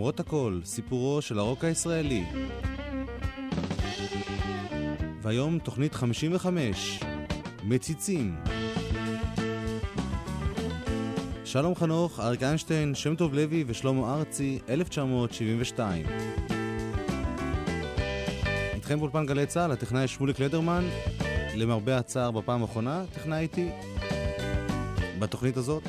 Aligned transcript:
למרות 0.00 0.20
הכל, 0.20 0.60
סיפורו 0.64 1.22
של 1.22 1.38
הרוק 1.38 1.64
הישראלי. 1.64 2.24
והיום 5.22 5.58
תוכנית 5.58 5.94
55, 5.94 7.00
מציצים. 7.64 8.36
שלום 11.44 11.74
חנוך, 11.74 12.20
אריק 12.20 12.42
איינשטיין, 12.42 12.94
שם 12.94 13.16
טוב 13.16 13.34
לוי 13.34 13.64
ושלמה 13.66 14.14
ארצי, 14.14 14.58
1972. 14.68 16.06
איתכם 18.74 18.98
באולפן 18.98 19.26
גלי 19.26 19.46
צה"ל, 19.46 19.72
הטכנאי 19.72 20.08
שמוליק 20.08 20.38
לדרמן, 20.38 20.84
למרבה 21.56 21.98
הצער 21.98 22.30
בפעם 22.30 22.62
האחרונה, 22.62 23.04
טכנאי 23.14 23.38
איתי 23.38 23.68
בתוכנית 25.18 25.56
הזאת. 25.56 25.82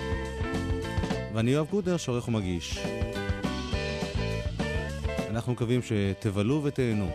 ואני 1.34 1.51
יואב 1.51 1.67
גודר, 1.71 1.98
שעורך 1.98 2.27
ומגיש. 2.27 2.79
אנחנו 5.41 5.53
מקווים 5.53 5.81
שתבלו 5.81 6.61
ותהנו. 6.63 7.09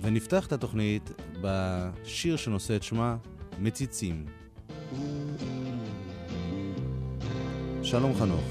ונפתח 0.00 0.46
את 0.46 0.52
התוכנית 0.52 1.10
בשיר 1.40 2.36
שנושא 2.36 2.76
את 2.76 2.82
שמה 2.82 3.16
מציצים. 3.58 4.24
שלום 7.82 8.14
חנוך. 8.14 8.44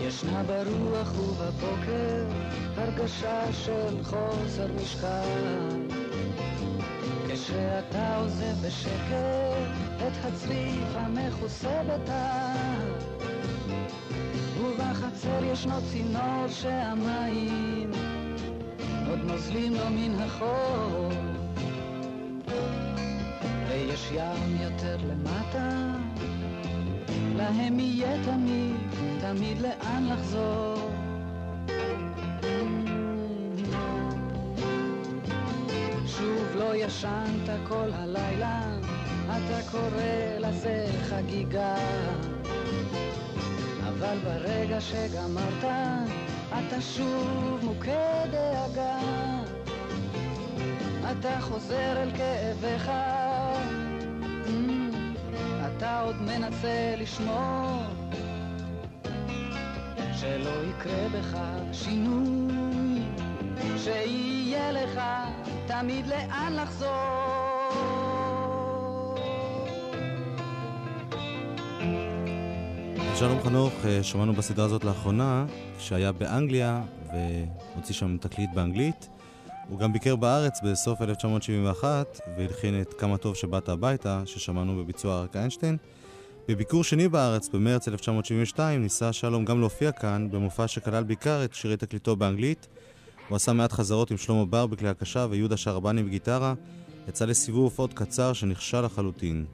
ישנה 0.00 0.42
ברוח 0.42 1.18
ובבוקר 1.18 2.26
הרגשה 2.76 3.52
של 3.52 4.02
חוסר 4.02 4.72
משקל 4.82 5.87
כשאתה 7.58 8.16
עוזב 8.16 8.66
בשקט 8.66 9.68
את 9.96 10.24
הצריף 10.24 10.88
המכוסה 10.94 11.82
בתר 11.82 12.98
ובחצר 14.60 15.44
ישנו 15.44 15.74
צינור 15.92 16.48
שהמים 16.48 17.90
עוד 19.08 19.18
נוזלים 19.24 19.72
לו 19.72 19.90
מן 19.90 20.22
החור 20.22 21.08
ויש 23.68 24.08
ים 24.12 24.56
יותר 24.62 24.96
למטה 24.96 25.70
להם 27.36 27.80
יהיה 27.80 28.24
תמיד, 28.24 28.76
תמיד 29.20 29.58
לאן 29.58 30.06
לחזור 30.08 30.87
ישנת 36.88 37.50
כל 37.68 37.90
הלילה, 37.92 38.60
אתה 39.24 39.70
קורא 39.70 40.38
לזה 40.38 40.86
חגיגה. 41.08 41.74
אבל 43.88 44.18
ברגע 44.24 44.80
שגמרת, 44.80 45.64
אתה 46.48 46.80
שוב 46.80 47.60
מוכה 47.62 48.24
דאגה. 48.30 48.98
אתה 51.12 51.40
חוזר 51.40 52.02
אל 52.02 52.10
כאביך, 52.16 52.90
אתה 55.66 56.00
עוד 56.00 56.16
מנסה 56.22 56.94
לשמור, 56.96 57.82
שלא 60.12 60.64
יקרה 60.70 61.08
בך 61.08 61.38
שינוי, 61.72 63.02
שיהיה 63.76 64.72
לך 64.72 65.00
תמיד 65.68 66.06
לאן 66.06 66.52
לחזור. 66.62 66.88
שלום 73.18 73.42
חנוך, 73.42 73.72
אה, 73.84 74.02
שמענו 74.02 74.32
בסדרה 74.32 74.64
הזאת 74.64 74.84
לאחרונה, 74.84 75.46
שהיה 75.78 76.12
באנגליה 76.12 76.82
והוציא 77.12 77.94
שם 77.94 78.16
תקליט 78.20 78.50
באנגלית. 78.54 79.08
הוא 79.68 79.78
גם 79.78 79.92
ביקר 79.92 80.16
בארץ 80.16 80.60
בסוף 80.64 81.02
1971 81.02 82.20
והלחין 82.36 82.80
את 82.80 82.94
כמה 82.98 83.16
טוב 83.16 83.36
שבאת 83.36 83.68
הביתה, 83.68 84.22
ששמענו 84.26 84.76
בביצוע 84.76 85.18
אריק 85.18 85.36
איינשטיין. 85.36 85.76
בביקור 86.48 86.84
שני 86.84 87.08
בארץ, 87.08 87.48
במרץ 87.48 87.88
1972, 87.88 88.82
ניסה 88.82 89.12
שלום 89.12 89.44
גם 89.44 89.60
להופיע 89.60 89.92
כאן 89.92 90.28
במופע 90.30 90.68
שכלל 90.68 91.04
בעיקר 91.04 91.44
את 91.44 91.54
שירי 91.54 91.76
תקליטו 91.76 92.16
באנגלית. 92.16 92.68
הוא 93.28 93.36
עשה 93.36 93.52
מעט 93.52 93.72
חזרות 93.72 94.10
עם 94.10 94.16
שלמה 94.16 94.44
בר 94.44 94.66
בכלי 94.66 94.88
הקשה 94.88 95.26
ויהודה 95.30 95.56
שרבני 95.56 96.02
בגיטרה. 96.02 96.54
יצא 97.08 97.24
לסיבוב 97.24 97.64
הופעות 97.64 97.94
קצר 97.94 98.32
שנכשל 98.32 98.80
לחלוטין. 98.80 99.44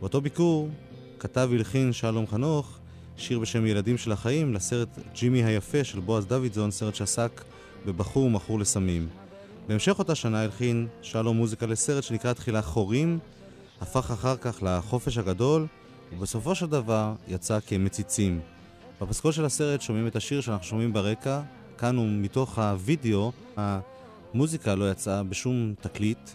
באותו 0.00 0.20
ביקור 0.20 0.68
כתב 1.18 1.48
והלחין 1.50 1.92
שלום 1.92 2.26
חנוך 2.26 2.78
שיר 3.16 3.38
בשם 3.38 3.66
ילדים 3.66 3.98
של 3.98 4.12
החיים 4.12 4.54
לסרט 4.54 4.98
ג'ימי 5.14 5.44
היפה 5.44 5.84
של 5.84 6.00
בועז 6.00 6.26
דוידזון, 6.26 6.70
סרט 6.70 6.94
שעסק 6.94 7.44
בבחור 7.86 8.30
מכור 8.30 8.60
לסמים. 8.60 9.08
בהמשך 9.68 9.98
אותה 9.98 10.14
שנה 10.14 10.42
הלחין 10.42 10.86
שלום 11.02 11.36
מוזיקה 11.36 11.66
לסרט 11.66 12.02
שנקרא 12.02 12.32
תחילה 12.32 12.62
חורים, 12.62 13.18
הפך 13.80 14.10
אחר 14.10 14.36
כך 14.36 14.62
לחופש 14.62 15.18
הגדול, 15.18 15.66
ובסופו 16.12 16.54
של 16.54 16.66
דבר 16.66 17.12
יצא 17.28 17.58
כמציצים. 17.66 18.40
בפסקול 19.00 19.32
של 19.32 19.44
הסרט 19.44 19.80
שומעים 19.80 20.06
את 20.06 20.16
השיר 20.16 20.40
שאנחנו 20.40 20.66
שומעים 20.66 20.92
ברקע, 20.92 21.40
כאן 21.82 21.96
הוא 21.96 22.06
מתוך 22.08 22.58
הווידאו, 22.58 23.32
המוזיקה 23.56 24.74
לא 24.74 24.90
יצאה 24.90 25.22
בשום 25.22 25.74
תקליט, 25.80 26.30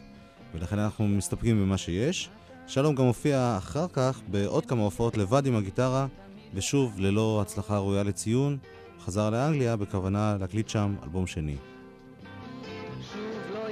ולכן 0.54 0.80
אנחנו 0.80 1.08
מסתפקים 1.08 1.62
במה 1.62 1.78
שיש. 1.78 2.30
שלום 2.68 2.96
גם 2.96 3.04
הופיע 3.04 3.56
אחר 3.58 3.88
כך 3.94 4.22
בעוד 4.28 4.66
כמה 4.66 4.82
הופעות 4.82 5.18
לבד 5.18 5.46
עם 5.46 5.56
הגיטרה, 5.56 6.08
ושוב, 6.54 7.00
ללא 7.00 7.40
הצלחה 7.42 7.78
ראויה 7.78 8.04
לציון, 8.04 8.58
חזר 9.00 9.30
לאנגליה 9.30 9.76
בכוונה 9.76 10.38
להקליט 10.40 10.70
שם 10.70 10.96
אלבום 11.04 11.28
שני. 11.28 11.56
לא. 13.54 13.68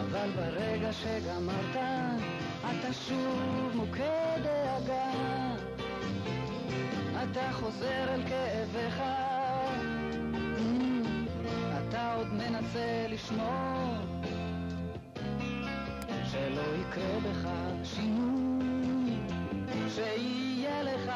אבל 0.00 0.30
ברגע 0.36 0.92
שגמרת, 0.92 1.93
אתה 2.70 2.92
שוב 2.92 3.70
מוכה 3.74 4.34
דאגה. 4.42 5.12
אתה 7.22 7.52
חוזר 7.52 8.14
אל 8.14 8.22
כאביך, 8.28 9.02
אתה 11.78 12.14
עוד 12.14 12.26
מנסה 12.32 13.06
לשמור. 13.08 13.96
שלא 16.30 16.62
יקרה 16.80 17.18
בך 17.20 17.48
שינוי, 17.84 19.16
שיהיה 19.94 20.82
לך 20.82 21.12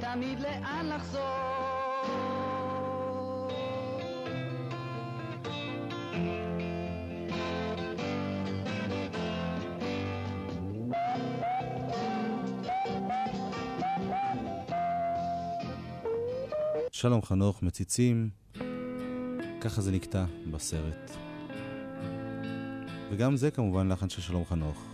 תמיד 0.00 0.40
לאן 0.40 0.86
לחזור. 0.94 1.66
שלום 16.98 17.22
חנוך, 17.22 17.62
מציצים, 17.62 18.28
ככה 19.60 19.80
זה 19.80 19.92
נקטע 19.92 20.24
בסרט. 20.50 21.10
וגם 23.10 23.36
זה 23.36 23.50
כמובן 23.50 23.92
לחן 23.92 24.08
של 24.08 24.22
שלום 24.22 24.44
חנוך. 24.44 24.84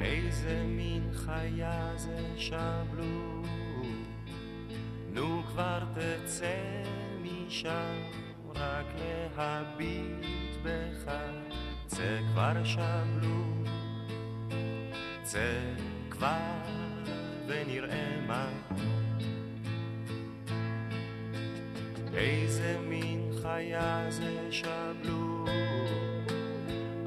איזה 0.00 0.64
מין 0.66 1.10
חיה 1.12 1.92
זה 1.96 2.34
שבלו, 2.36 3.42
נו 5.12 5.42
כבר 5.52 5.84
תצא 5.94 6.82
משם, 7.22 7.96
רק 8.54 8.86
להביט 9.36 10.56
בך, 10.62 11.12
צא 11.86 12.20
כבר 12.32 12.64
שבלו, 12.64 13.44
צא 15.22 15.74
כבר 16.10 16.86
ונראה 17.46 18.15
חיה 23.56 24.06
זה 24.08 24.48
שבלו, 24.50 25.44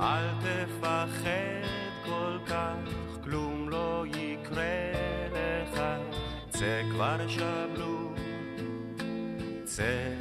אל 0.01 0.25
תפחד 0.39 1.67
כל 2.05 2.37
כך, 2.45 2.75
כלום 3.23 3.69
לא 3.69 4.05
יקרה 4.07 4.91
לך, 5.31 5.81
צא 6.49 6.81
כבר 6.91 7.27
שבלו, 7.27 8.13
צא 9.63 10.18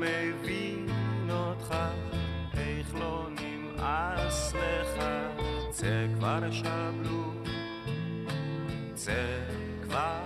מבין 0.00 0.86
אותך, 1.30 1.74
איך 2.54 2.94
לא 2.94 3.26
נמאס 3.40 4.54
לך, 4.54 5.04
צא 5.70 6.06
כבר 6.18 6.50
שבלו, 6.50 7.32
צא 8.94 9.40
כבר 9.82 10.20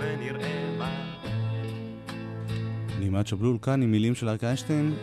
ונראה 0.00 0.76
מה. 0.78 1.16
נעימת 2.98 3.26
שבלול 3.26 3.58
כאן 3.62 3.82
עם 3.82 3.90
מילים 3.90 4.14
של 4.14 4.28
אריק 4.28 4.44
איינשטיין. 4.44 4.94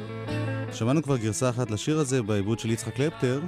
שמענו 0.72 1.04
כבר 1.04 1.18
גרסה 1.18 1.50
אחת 1.50 1.72
לשיר 1.72 2.00
הזה 2.00 2.22
בעיבוד 2.22 2.60
של 2.60 2.72
יצחק 2.72 2.96
קלפטר. 2.96 3.42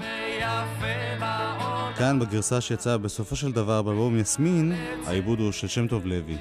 כאן 1.97 2.19
בגרסה 2.19 2.61
שיצאה 2.61 2.97
בסופו 2.97 3.35
של 3.35 3.51
דבר 3.51 3.81
באלבום 3.81 4.17
יסמין, 4.17 4.73
העיבוד 5.05 5.39
הוא 5.39 5.51
של 5.51 5.67
שם 5.67 5.87
טוב 5.87 6.05
לוי. 6.05 6.37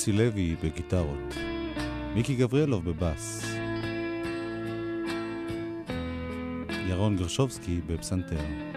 יוסי 0.00 0.12
לוי 0.12 0.56
בגיטרות, 0.62 1.34
מיקי 2.14 2.34
גבריאלוב 2.34 2.84
בבאס, 2.84 3.44
ירון 6.88 7.16
גרשובסקי 7.16 7.80
בפסנתר. 7.86 8.69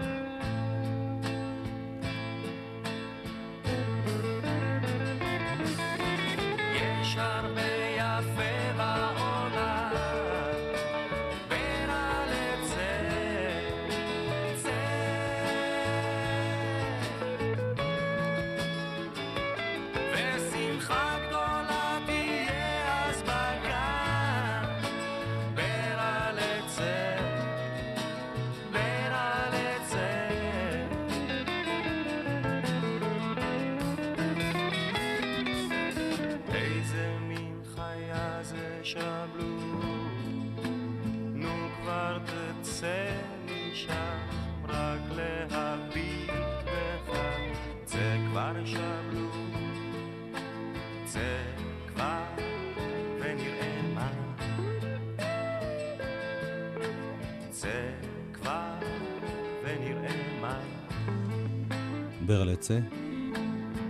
ברלצה. 62.26 62.78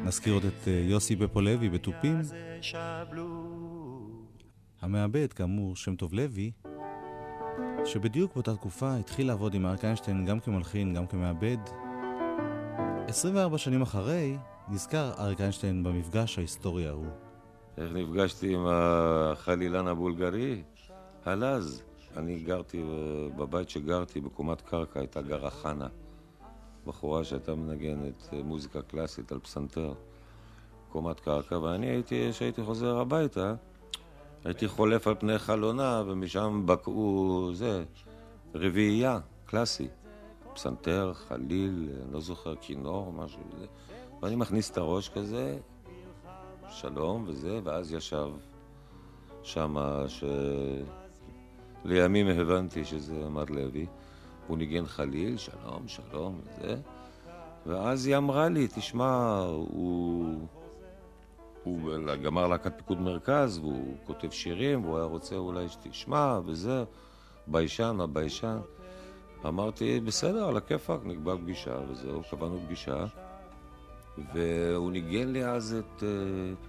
נזכיר 0.04 0.34
עוד 0.34 0.44
את 0.44 0.68
אה, 0.68 0.72
יוסי 0.72 1.16
בפו 1.16 1.40
לוי 1.40 1.68
בתופים. 1.68 2.20
המעבד, 4.80 5.32
כאמור, 5.32 5.76
שם 5.76 5.96
טוב 5.96 6.14
לוי, 6.14 6.52
שבדיוק 7.84 8.34
באותה 8.34 8.56
תקופה 8.56 8.96
התחיל 8.96 9.26
לעבוד 9.26 9.54
עם 9.54 9.66
אריק 9.66 9.84
איינשטיין 9.84 10.24
גם 10.24 10.40
כמלחין, 10.40 10.94
גם 10.94 11.06
כמעבד. 11.06 11.56
24 13.08 13.58
שנים 13.58 13.82
אחרי, 13.82 14.36
נזכר 14.68 15.12
אריק 15.18 15.40
איינשטיין 15.40 15.82
במפגש 15.82 16.38
ההיסטורי 16.38 16.88
ההוא. 16.88 17.06
איך 17.78 17.92
נפגשתי 17.92 18.54
עם 18.54 18.66
החלילן 18.68 19.86
הבולגרי? 19.86 20.62
הלז. 21.24 21.82
אני 22.16 22.38
גרתי, 22.40 22.82
אה, 22.82 23.28
בבית 23.36 23.70
שגרתי, 23.70 24.20
בקומת 24.20 24.60
קרקע, 24.60 25.00
הייתה 25.00 25.22
גרה 25.22 25.50
חנה. 25.50 25.86
בחורה 26.86 27.24
שהייתה 27.24 27.54
מנגנת 27.54 28.28
אה, 28.32 28.42
מוזיקה 28.42 28.82
קלאסית 28.82 29.32
על 29.32 29.38
פסנתר, 29.38 29.92
קומת 30.88 31.20
קרקע, 31.20 31.58
ואני 31.58 31.86
הייתי, 31.86 32.28
כשהייתי 32.30 32.62
חוזר 32.62 32.98
הביתה, 32.98 33.54
הייתי 34.44 34.68
חולף 34.68 35.06
על 35.06 35.14
פני 35.14 35.38
חלונה, 35.38 36.02
ומשם 36.06 36.62
בקעו, 36.66 37.50
זה, 37.54 37.84
רביעייה, 38.54 39.18
קלאסי. 39.46 39.88
פסנתר, 40.54 41.12
חליל, 41.14 41.88
אני 42.04 42.12
לא 42.12 42.20
זוכר, 42.20 42.54
כינור, 42.56 43.12
משהו 43.12 43.40
כזה. 43.52 43.66
ואני 44.22 44.36
מכניס 44.36 44.70
את 44.70 44.76
הראש 44.76 45.08
כזה, 45.08 45.58
שלום 46.68 47.24
וזה, 47.28 47.60
ואז 47.64 47.92
ישב 47.92 48.28
שמה, 49.42 50.04
שלימים 51.84 52.28
הבנתי 52.28 52.84
שזה 52.84 53.28
מר 53.28 53.44
לוי. 53.48 53.86
הוא 54.46 54.58
ניגן 54.58 54.86
חליל, 54.86 55.36
שלום, 55.36 55.88
שלום, 55.88 56.40
וזה. 56.44 56.76
ואז 57.66 58.06
היא 58.06 58.16
אמרה 58.16 58.48
לי, 58.48 58.68
תשמע, 58.74 59.38
הוא... 59.48 60.46
הוא 61.64 61.90
גמר 62.22 62.46
להקת 62.46 62.72
פיקוד 62.76 63.00
מרכז, 63.00 63.58
והוא 63.58 63.96
כותב 64.04 64.30
שירים, 64.30 64.84
והוא 64.84 64.96
היה 64.96 65.06
רוצה 65.06 65.36
אולי 65.36 65.68
שתשמע, 65.68 66.40
וזה, 66.46 66.84
ביישן, 67.46 67.96
הביישן. 68.00 68.58
אמרתי, 69.46 70.00
בסדר, 70.00 70.48
על 70.48 70.56
הכיפאק, 70.56 71.00
נקבע 71.04 71.36
פגישה, 71.36 71.78
וזהו, 71.88 72.22
קבענו 72.30 72.60
פגישה. 72.66 73.06
והוא 74.34 74.92
ניגן 74.92 75.28
לי 75.28 75.44
אז 75.44 75.76
את 75.78 76.02
אה, 76.02 76.60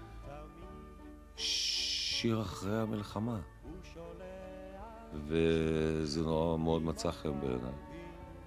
שיר 1.38 2.41
אחרי 2.41 2.82
המלחמה. 2.82 3.39
וזה 5.27 6.22
נורא 6.22 6.57
מאוד 6.57 6.81
מצא 6.81 7.12
חן 7.12 7.39
בעיניי. 7.39 7.74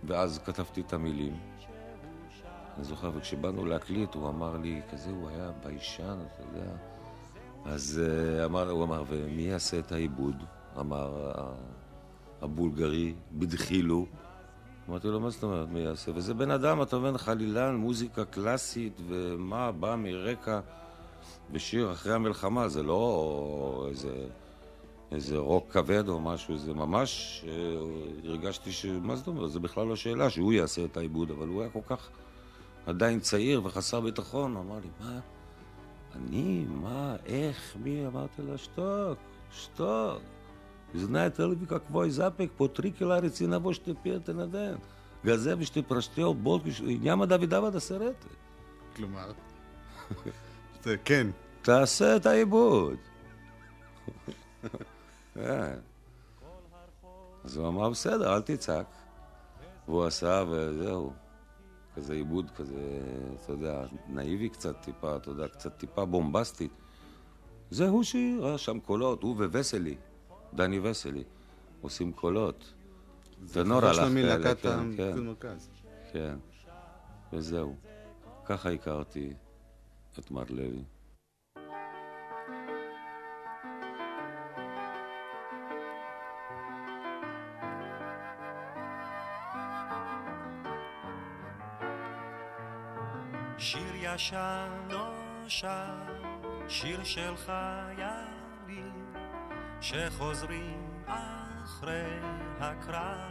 ואז 0.04 0.40
כתבתי 0.44 0.80
את 0.80 0.92
המילים. 0.92 1.36
אני 2.76 2.84
זוכר, 2.84 3.10
וכשבאנו 3.14 3.64
להקליט, 3.64 4.14
הוא 4.14 4.28
אמר 4.28 4.56
לי, 4.56 4.80
כזה 4.92 5.10
הוא 5.10 5.28
היה 5.28 5.50
ביישן, 5.64 6.18
אתה 6.26 6.42
יודע. 6.42 6.70
אז 7.64 8.00
uh, 8.02 8.44
אמר, 8.44 8.70
הוא 8.70 8.84
אמר, 8.84 9.04
ומי 9.08 9.42
יעשה 9.42 9.78
את 9.78 9.92
העיבוד? 9.92 10.36
אמר 10.80 11.32
הבולגרי, 12.42 13.14
בדחילו. 13.32 14.06
אמרתי 14.88 15.08
לו, 15.08 15.20
מה 15.20 15.30
זאת 15.30 15.42
אומרת, 15.42 15.68
מי 15.68 15.80
יעשה? 15.80 16.12
וזה 16.14 16.34
בן 16.34 16.50
אדם, 16.50 16.82
אתה 16.82 16.98
מבין, 16.98 17.18
חלילן, 17.18 17.76
מוזיקה 17.76 18.24
קלאסית, 18.24 19.00
ומה 19.08 19.72
בא 19.72 19.96
מרקע 19.98 20.60
בשיר 21.52 21.92
אחרי 21.92 22.14
המלחמה, 22.14 22.68
זה 22.68 22.82
לא 22.82 23.86
איזה... 23.88 24.26
איזה 25.11 25.37
רוק 25.37 25.71
כבד 25.71 26.09
או 26.09 26.19
משהו, 26.19 26.57
זה 26.57 26.73
ממש, 26.73 27.43
אה, 27.47 27.53
הרגשתי 28.29 28.71
ש... 28.71 28.85
מה 28.85 29.15
זאת 29.15 29.27
אומרת? 29.27 29.51
זה 29.51 29.59
בכלל 29.59 29.87
לא 29.87 29.95
שאלה 29.95 30.29
שהוא 30.29 30.53
יעשה 30.53 30.85
את 30.85 30.97
העיבוד, 30.97 31.31
אבל 31.31 31.47
הוא 31.47 31.61
היה 31.61 31.69
כל 31.69 31.79
כך 31.85 32.09
עדיין 32.85 33.19
צעיר 33.19 33.61
וחסר 33.65 34.01
ביטחון, 34.01 34.55
הוא 34.55 34.63
אמר 34.63 34.79
לי, 34.79 34.89
מה? 34.99 35.19
אני? 36.15 36.65
מה? 36.69 37.15
איך? 37.25 37.75
מי? 37.83 38.07
אמרתי 38.07 38.41
לה, 38.41 38.57
שתוק, 38.57 39.17
שתוק. 39.51 40.21
Знаете 40.95 41.41
ли 41.41 41.55
ви 41.55 41.65
какво 41.65 42.03
е 42.03 42.09
запек? 42.09 42.51
По 42.57 42.67
3 42.67 42.91
кила 42.91 43.21
рециново 43.21 43.73
ще 43.73 43.93
пиете 43.93 44.33
на 44.33 44.47
ден. 44.47 44.77
Газеви 45.25 45.65
ще 45.65 45.81
пращи 45.81 46.23
от 46.23 46.37
болки 46.37 46.83
и 46.85 46.99
няма 46.99 47.27
да 47.27 47.37
ви 47.37 47.47
дава 47.47 47.71
да 47.71 47.81
серете. 47.81 48.27
כלומר? 48.95 49.33
כן. 51.05 51.31
תעשה 51.61 52.15
את 52.15 52.25
העיבוד. 52.25 52.97
כן. 55.44 55.78
אז 57.44 57.56
הוא 57.56 57.68
אמר, 57.68 57.90
בסדר, 57.90 58.36
אל 58.36 58.40
תצעק. 58.40 58.86
והוא 59.88 60.04
עשה, 60.04 60.44
וזהו. 60.50 61.12
כזה 61.94 62.14
עיבוד 62.14 62.50
כזה, 62.50 63.00
אתה 63.44 63.52
יודע, 63.52 63.84
נאיבי 64.08 64.48
קצת 64.48 64.80
טיפה, 64.80 65.16
אתה 65.16 65.30
יודע, 65.30 65.48
קצת 65.48 65.76
טיפה 65.76 66.04
בומבסטי. 66.04 66.68
זה 67.70 67.88
הוא 67.88 68.02
שיר, 68.02 68.56
שם 68.56 68.80
קולות, 68.80 69.22
הוא 69.22 69.36
וווסלי, 69.36 69.96
דני 70.54 70.78
וסלי, 70.82 71.24
עושים 71.80 72.12
קולות. 72.12 72.74
טנור 73.52 73.84
הלך 73.84 73.96
כאלה, 74.14 74.54
כן, 74.54 74.96
כן. 74.96 75.18
מרכז. 75.18 75.70
כן, 76.12 76.36
וזהו. 77.32 77.76
ככה 78.44 78.70
הכרתי 78.70 79.32
את 80.18 80.30
מר 80.30 80.44
לוי. 80.48 80.84
ישן 94.18 94.88
נושן, 94.88 96.06
שיר 96.68 97.04
של 97.04 97.36
חיילים 97.36 99.14
שחוזרים 99.80 101.04
אחרי 101.06 102.18
הקרב. 102.60 103.30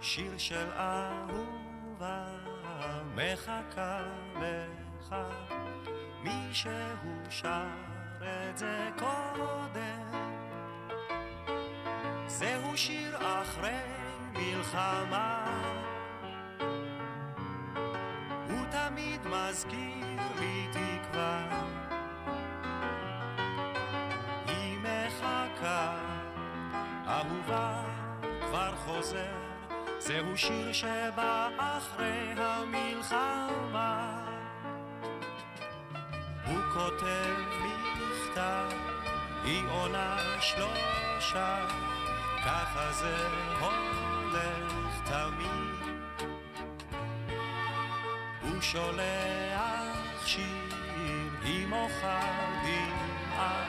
שיר 0.00 0.38
של 0.38 0.68
אהובה 0.72 2.26
מחכה 3.14 4.02
לך, 4.36 5.14
מישהו 6.22 6.72
שר 7.30 7.66
את 8.22 8.58
זה 8.58 8.88
קודם. 8.98 10.10
זהו 12.26 12.76
שיר 12.76 13.16
אחרי 13.16 13.80
מלחמה, 14.32 15.44
תמיד 18.88 19.20
מזכיר 19.26 20.18
לי 20.40 20.66
תקווה. 20.72 21.64
היא 24.46 24.78
מחכה, 24.78 25.96
אהובה 27.06 27.82
כבר 28.40 28.74
חוזר, 28.76 29.34
זהו 29.98 30.36
שיר 30.36 30.72
שבא 30.72 31.48
אחרי 31.58 32.34
המלחמה. 32.36 34.20
הוא 36.46 36.60
כותב 36.72 37.34
מכתב, 37.60 38.68
היא 39.44 39.62
עונה 39.70 40.16
שלושה, 40.40 41.66
ככה 42.44 42.92
זה 42.92 43.28
הולך 43.60 45.00
תמיד. 45.04 45.93
שולח 48.72 50.26
שיר, 50.26 50.74
היא 51.42 51.66
מוחה 51.66 52.20
דמעה, 52.62 53.64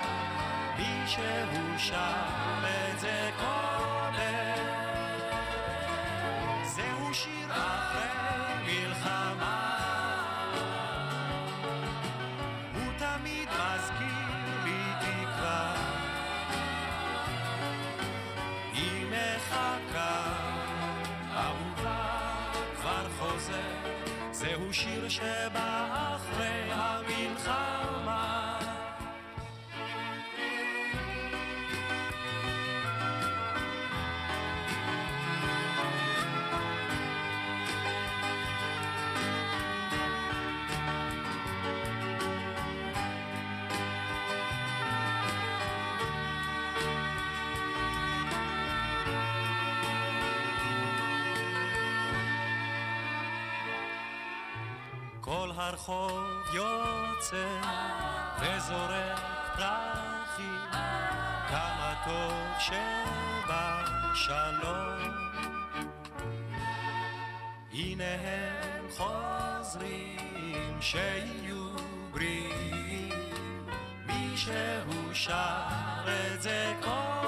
מישהו 0.78 1.80
שר 1.80 2.64
את 2.64 3.00
זה 3.00 3.30
קודם. 3.40 4.66
זהו 6.64 7.14
שיר 7.14 7.52
אחרי 7.52 8.64
מלחמה. 8.66 9.65
זהו 24.58 24.74
שיר 24.74 25.10
שבא 25.10 25.75
כל 55.66 55.70
הרחוב 55.70 56.24
יוצא 56.54 57.48
וזורק 58.40 59.20
פרחים, 59.56 60.60
כמה 61.50 61.94
טוב 62.06 62.34
שבשלום. 64.20 65.12
הנה 67.74 68.04
הם 68.04 68.86
חוזרים 68.98 70.78
שיהיו 70.82 71.76
בריאים, 72.12 73.10
מישהו 74.06 75.14
שר 75.14 76.06
את 76.08 76.42
זה 76.42 76.74
קודם. 76.82 77.25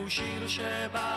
זהו 0.00 0.10
שיר 0.10 0.48
שבא 0.48 1.09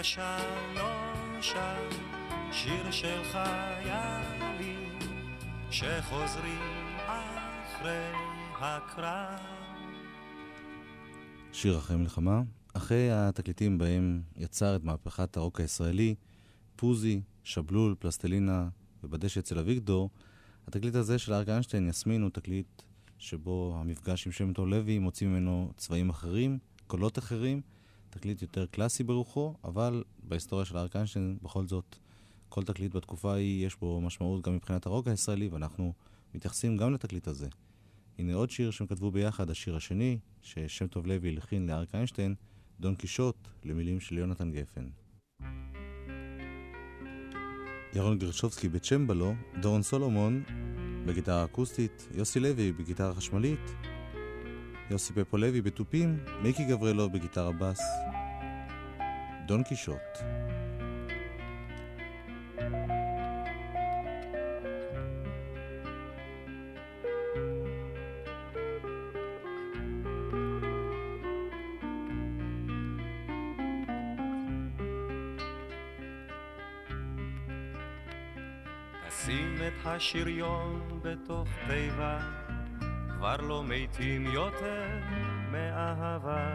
ישן 0.00 0.74
נושן, 0.74 1.88
שיר 2.52 2.90
של 2.90 3.22
חיילים 3.32 4.98
שחוזרים 5.70 6.96
אחרי 7.06 8.12
הקרב. 8.60 9.38
שיר 11.52 11.78
אחרי 11.78 11.96
מלחמה. 11.96 12.42
אחרי 12.74 13.10
התקליטים 13.12 13.78
בהם 13.78 14.22
יצר 14.36 14.76
את 14.76 14.84
מהפכת 14.84 15.36
הרוק 15.36 15.60
הישראלי, 15.60 16.14
פוזי, 16.76 17.20
שבלול, 17.44 17.94
פלסטלינה 17.98 18.68
ובדשא 19.04 19.40
אצל 19.40 19.58
אביגדור, 19.58 20.10
התקליט 20.68 20.94
הזה 20.94 21.18
של 21.18 21.32
אריק 21.32 21.48
איינשטיין, 21.48 21.88
יסמין, 21.88 22.22
הוא 22.22 22.30
תקליט 22.30 22.82
שבו 23.18 23.76
המפגש 23.80 24.26
עם 24.26 24.32
שם 24.32 24.52
טוב 24.52 24.68
לוי 24.68 24.98
מוציא 24.98 25.26
ממנו 25.26 25.72
צבעים 25.76 26.10
אחרים, 26.10 26.58
קולות 26.86 27.18
אחרים, 27.18 27.60
תקליט 28.16 28.42
יותר 28.42 28.66
קלאסי 28.66 29.04
ברוחו, 29.04 29.54
אבל 29.64 30.04
בהיסטוריה 30.22 30.64
של 30.64 30.76
אריק 30.78 30.96
איינשטיין, 30.96 31.38
בכל 31.42 31.66
זאת, 31.66 31.96
כל 32.48 32.62
תקליט 32.62 32.94
בתקופה 32.94 33.32
ההיא 33.32 33.66
יש 33.66 33.76
בו 33.76 34.00
משמעות 34.00 34.42
גם 34.42 34.56
מבחינת 34.56 34.86
הרוק 34.86 35.08
הישראלי, 35.08 35.48
ואנחנו 35.48 35.92
מתייחסים 36.34 36.76
גם 36.76 36.92
לתקליט 36.92 37.28
הזה. 37.28 37.48
הנה 38.18 38.34
עוד 38.34 38.50
שיר 38.50 38.70
שהם 38.70 38.86
כתבו 38.86 39.10
ביחד, 39.10 39.50
השיר 39.50 39.76
השני, 39.76 40.18
ששם 40.42 40.86
טוב 40.86 41.06
לוי 41.06 41.28
הלחין 41.28 41.66
לאריק 41.66 41.94
איינשטיין, 41.94 42.34
דון 42.80 42.94
קישוט, 42.94 43.48
למילים 43.64 44.00
של 44.00 44.18
יונתן 44.18 44.52
גפן. 44.52 44.88
ירון 47.94 48.18
גרשובסקי 48.18 48.68
בצ'מבלו, 48.68 49.34
דורון 49.60 49.82
סולומון 49.82 50.44
בגיטרה 51.06 51.44
אקוסטית, 51.44 52.08
יוסי 52.14 52.40
לוי 52.40 52.72
בגיטרה 52.72 53.14
חשמלית, 53.14 53.60
יוסי 54.90 55.12
פפו 55.12 55.36
לוי 55.36 55.62
בתופים, 55.62 56.18
מיקי 56.42 56.64
גברלו 56.64 57.10
בגיטרה 57.10 57.52
בס. 57.52 57.80
דון 59.46 59.62
קישוט. 59.62 60.18
השריון 79.96 81.00
בתוך 81.02 81.48
תיבה, 81.68 82.18
כבר 83.16 83.36
לא 83.36 83.64
מתים 83.64 84.26
יותר 84.26 84.86
מאהבה. 85.50 86.46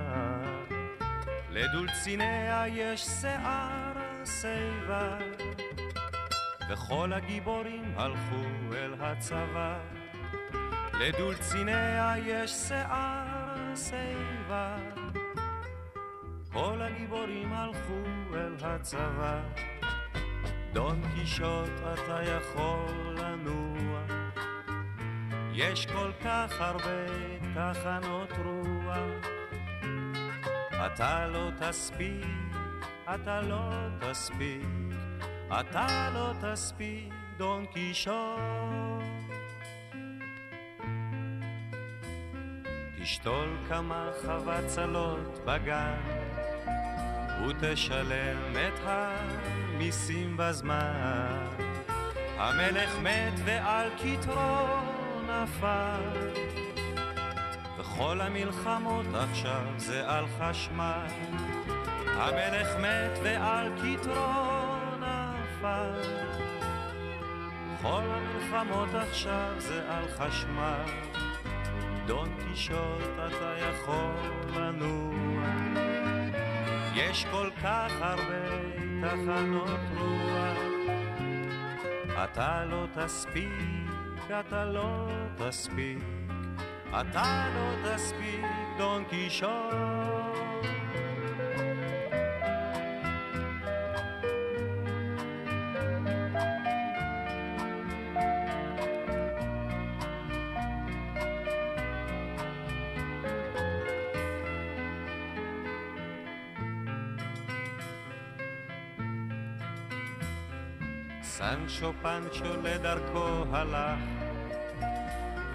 לדולציניה 1.50 2.64
יש 2.68 3.02
שיער 3.02 3.94
שיבה, 4.26 5.18
וכל 6.70 7.14
הגיבורים 7.14 7.94
הלכו 7.96 8.74
אל 8.74 8.94
הצבא. 9.00 9.80
לדולציניה 10.94 12.14
יש 12.26 12.52
שיער 12.52 13.76
שיבה, 13.76 14.78
כל 16.54 16.82
הגיבורים 16.82 17.54
הלכו 17.54 18.04
אל 18.34 18.56
הצבא. 18.62 19.40
דון 20.74 21.02
קישוט 21.16 21.70
אתה 21.94 22.20
יכול 22.24 23.18
לנוע, 23.18 23.71
יש 25.54 25.86
כל 25.86 26.12
כך 26.24 26.52
הרבה 26.60 27.06
תחנות 27.54 28.32
רוח. 28.46 29.26
אתה 30.86 31.28
לא 31.28 31.50
תספיק, 31.60 32.26
אתה 33.16 33.42
לא 33.42 33.70
תספיק, 34.00 34.68
אתה 35.60 36.10
לא 36.14 36.34
תספיק, 36.42 37.14
דון 37.38 37.66
קישוט. 37.66 38.42
תשתול 43.02 43.58
כמה 43.70 44.10
חבצלות 44.22 45.46
בגן, 45.46 46.02
ותשלם 47.48 48.54
את 48.56 48.80
המיסים 48.84 50.38
בזמן. 50.38 51.48
המלך 52.38 53.00
מת 53.00 53.34
ועל 53.46 53.90
כתרו 53.98 54.91
נפל, 55.44 56.32
וכל 57.78 58.22
המלחמות 58.22 59.06
עכשיו 59.14 59.66
זה 59.78 60.10
על 60.10 60.26
חשמל. 60.40 61.08
המלך 62.08 62.68
מת 62.80 63.20
ועל 63.24 63.72
כתרו 63.78 64.76
נפל, 65.00 66.02
כל 67.82 68.04
המלחמות 68.04 68.90
עכשיו 68.94 69.54
זה 69.58 69.82
על 69.90 70.08
חשמל. 70.08 70.84
דון 72.06 72.30
קישוט 72.40 73.02
אתה 73.28 73.56
יכול 73.60 74.16
לנוע, 74.56 75.44
יש 76.96 77.26
כל 77.32 77.50
כך 77.64 77.92
הרבה 78.00 78.50
תחנות 79.02 79.80
רוח. 79.98 80.58
אתה 82.24 82.66
לא 82.66 82.86
תספיק, 82.94 83.52
אתה 84.40 84.66
לא 84.66 85.08
תספיק, 85.38 85.98
אתה 86.90 87.50
לא 87.56 87.96
תספיק, 87.96 88.46
דון 88.78 89.04
קישוט. 89.10 89.50
סנצ'ו 111.42 111.94
פנצ'ו 112.02 112.62
לדרכו 112.64 113.46
הלך, 113.52 114.00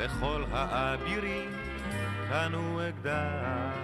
וכל 0.07 0.45
האבירים 0.53 1.51
קנו 2.29 2.81
אקדח. 2.88 3.77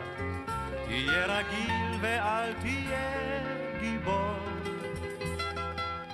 תהיה 0.87 1.26
רגיל 1.26 1.98
ואל 2.00 2.52
תהיה 2.52 3.40
גיבור, 3.80 4.38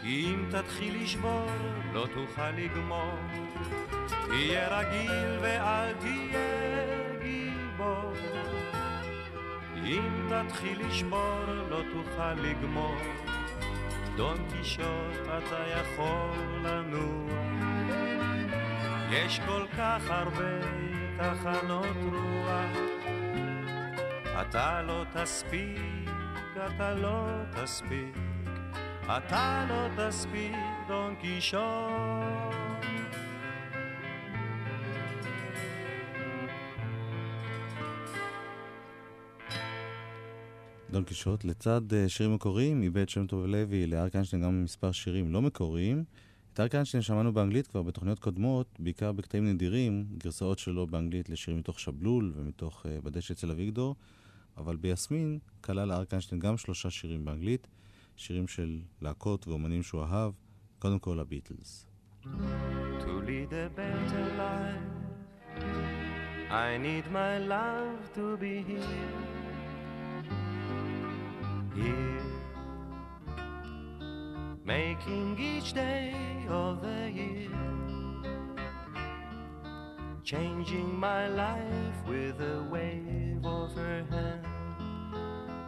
כי 0.01 0.27
אם 0.27 0.45
תתחיל 0.51 1.03
לשבור 1.03 1.51
לא 1.93 2.07
תוכל 2.15 2.51
לגמור. 2.51 3.19
תהיה 4.27 4.79
רגיל 4.79 5.39
ואל 5.41 5.93
תהיה 5.93 7.19
גיבור, 7.23 8.13
אם 9.85 10.29
תתחיל 10.29 10.87
לשבור 10.87 11.45
לא 11.71 11.81
תוכל 11.93 12.35
לגמור. 12.35 12.97
דון 14.17 14.37
קישוט 14.53 15.29
אתה 15.39 15.65
יכול 15.67 16.39
לנוע, 16.65 17.48
יש 19.11 19.41
כל 19.47 19.67
כך 19.79 20.03
הרבה 20.09 20.61
תחנות 21.17 21.97
רוח. 22.13 22.77
אתה 24.41 24.83
לא 24.83 25.05
תספיק, 25.13 26.11
אתה 26.55 26.95
לא 26.95 27.27
תספיק, 27.57 28.17
אתה 29.05 29.67
לא 29.69 30.09
תספיק, 30.09 30.53
דון 30.89 31.15
קישוט. 31.21 31.59
דון 40.91 41.05
קישוט, 41.05 41.45
לצד 41.45 41.81
uh, 41.91 42.09
שירים 42.09 42.35
מקוריים, 42.35 42.81
מבית 42.81 43.09
שם 43.09 43.27
טוב 43.27 43.47
לוי 43.47 43.87
לאריק 43.87 44.15
איינשטיין 44.15 44.43
גם 44.43 44.65
מספר 44.65 44.93
שירים 44.93 45.33
לא 45.33 45.43
מקוריים. 45.43 46.05
אריק 46.61 46.75
איינשטיין 46.75 47.03
שמענו 47.03 47.33
באנגלית 47.33 47.67
כבר 47.67 47.83
בתוכניות 47.83 48.19
קודמות, 48.19 48.77
בעיקר 48.79 49.13
בקטעים 49.13 49.47
נדירים, 49.47 50.07
גרסאות 50.19 50.59
שלו 50.59 50.87
באנגלית 50.87 51.29
לשירים 51.29 51.59
מתוך 51.59 51.81
שבלול 51.81 52.33
ומתוך 52.37 52.87
uh, 52.87 53.05
בדשא 53.05 53.35
אצל 53.35 53.51
אביגדור, 53.51 53.97
אבל 54.57 54.77
ביסמין 54.77 55.39
כלל 55.61 55.93
אריק 55.93 56.13
איינשטיין 56.13 56.41
גם 56.41 56.57
שלושה 56.57 56.91
שירים 56.91 57.25
באנגלית, 57.25 57.69
שירים 58.17 58.49
של 58.49 58.81
להקות 59.03 59.49
ואומנים 59.49 59.83
שהוא 59.83 60.03
אהב, 60.03 60.33
קודם 60.79 60.99
כל 60.99 61.21
הביטלס. 61.21 61.87
To 63.01 63.21
lead 63.27 63.53
a 63.53 63.69
better 63.77 64.27
life, 64.43 64.89
I 66.51 66.79
need 66.87 67.07
my 67.13 67.39
love 67.55 68.01
to 68.17 68.37
be 68.43 68.55
here. 68.71 69.19
Here, 71.77 72.38
making 74.69 75.35
each 75.41 75.73
day 75.73 76.15
of 76.47 76.83
the 76.83 77.11
year, 77.11 77.49
changing 80.23 80.95
my 80.95 81.27
life 81.27 81.99
with 82.07 82.39
a 82.39 82.63
wave 82.71 83.43
of 83.47 83.73
her 83.73 84.05
hand. 84.11 84.47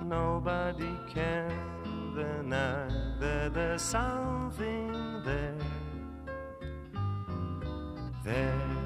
Nobody 0.07 0.95
can 1.15 1.51
deny 2.15 2.89
that 3.19 3.55
there's 3.55 3.81
something 3.81 4.93
there. 5.25 5.57
There, 8.23 8.77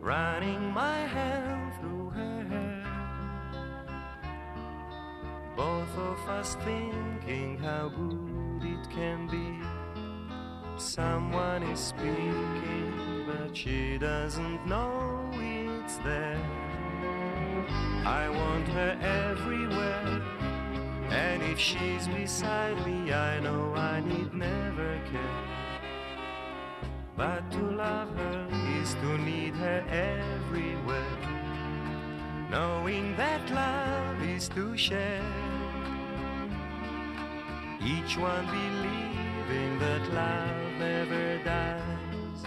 running 0.00 0.72
my 0.72 0.98
hand 1.16 1.63
Both 5.56 5.96
of 5.96 6.28
us 6.28 6.56
thinking 6.64 7.58
how 7.58 7.88
good 7.88 8.64
it 8.64 8.90
can 8.90 9.28
be. 9.28 9.64
Someone 10.76 11.62
is 11.62 11.78
speaking, 11.78 13.24
but 13.26 13.56
she 13.56 13.96
doesn't 13.98 14.66
know 14.66 15.30
it's 15.34 15.96
there. 15.98 16.40
I 18.04 18.28
want 18.28 18.66
her 18.68 18.98
everywhere, 19.00 20.20
and 21.10 21.42
if 21.44 21.58
she's 21.60 22.08
beside 22.08 22.84
me, 22.84 23.12
I 23.12 23.38
know 23.38 23.72
I 23.76 24.00
need 24.00 24.34
never 24.34 25.00
care. 25.12 25.44
But 27.16 27.48
to 27.52 27.62
love 27.70 28.08
her 28.16 28.48
is 28.80 28.94
to 28.94 29.18
need 29.18 29.54
her 29.54 29.84
everywhere. 29.88 31.13
Knowing 32.54 33.16
that 33.16 33.42
love 33.50 34.22
is 34.22 34.48
to 34.50 34.76
share. 34.76 35.34
Each 37.82 38.16
one 38.16 38.46
believing 38.46 39.76
that 39.80 40.04
love 40.12 40.78
never 40.78 41.42
dies. 41.42 42.40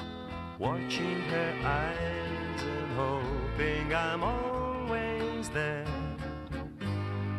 Watching 0.59 1.19
her 1.33 1.53
eyes 1.61 2.61
and 2.61 2.89
hoping 2.95 3.93
I'm 3.93 4.23
always 4.23 5.49
there. 5.49 5.85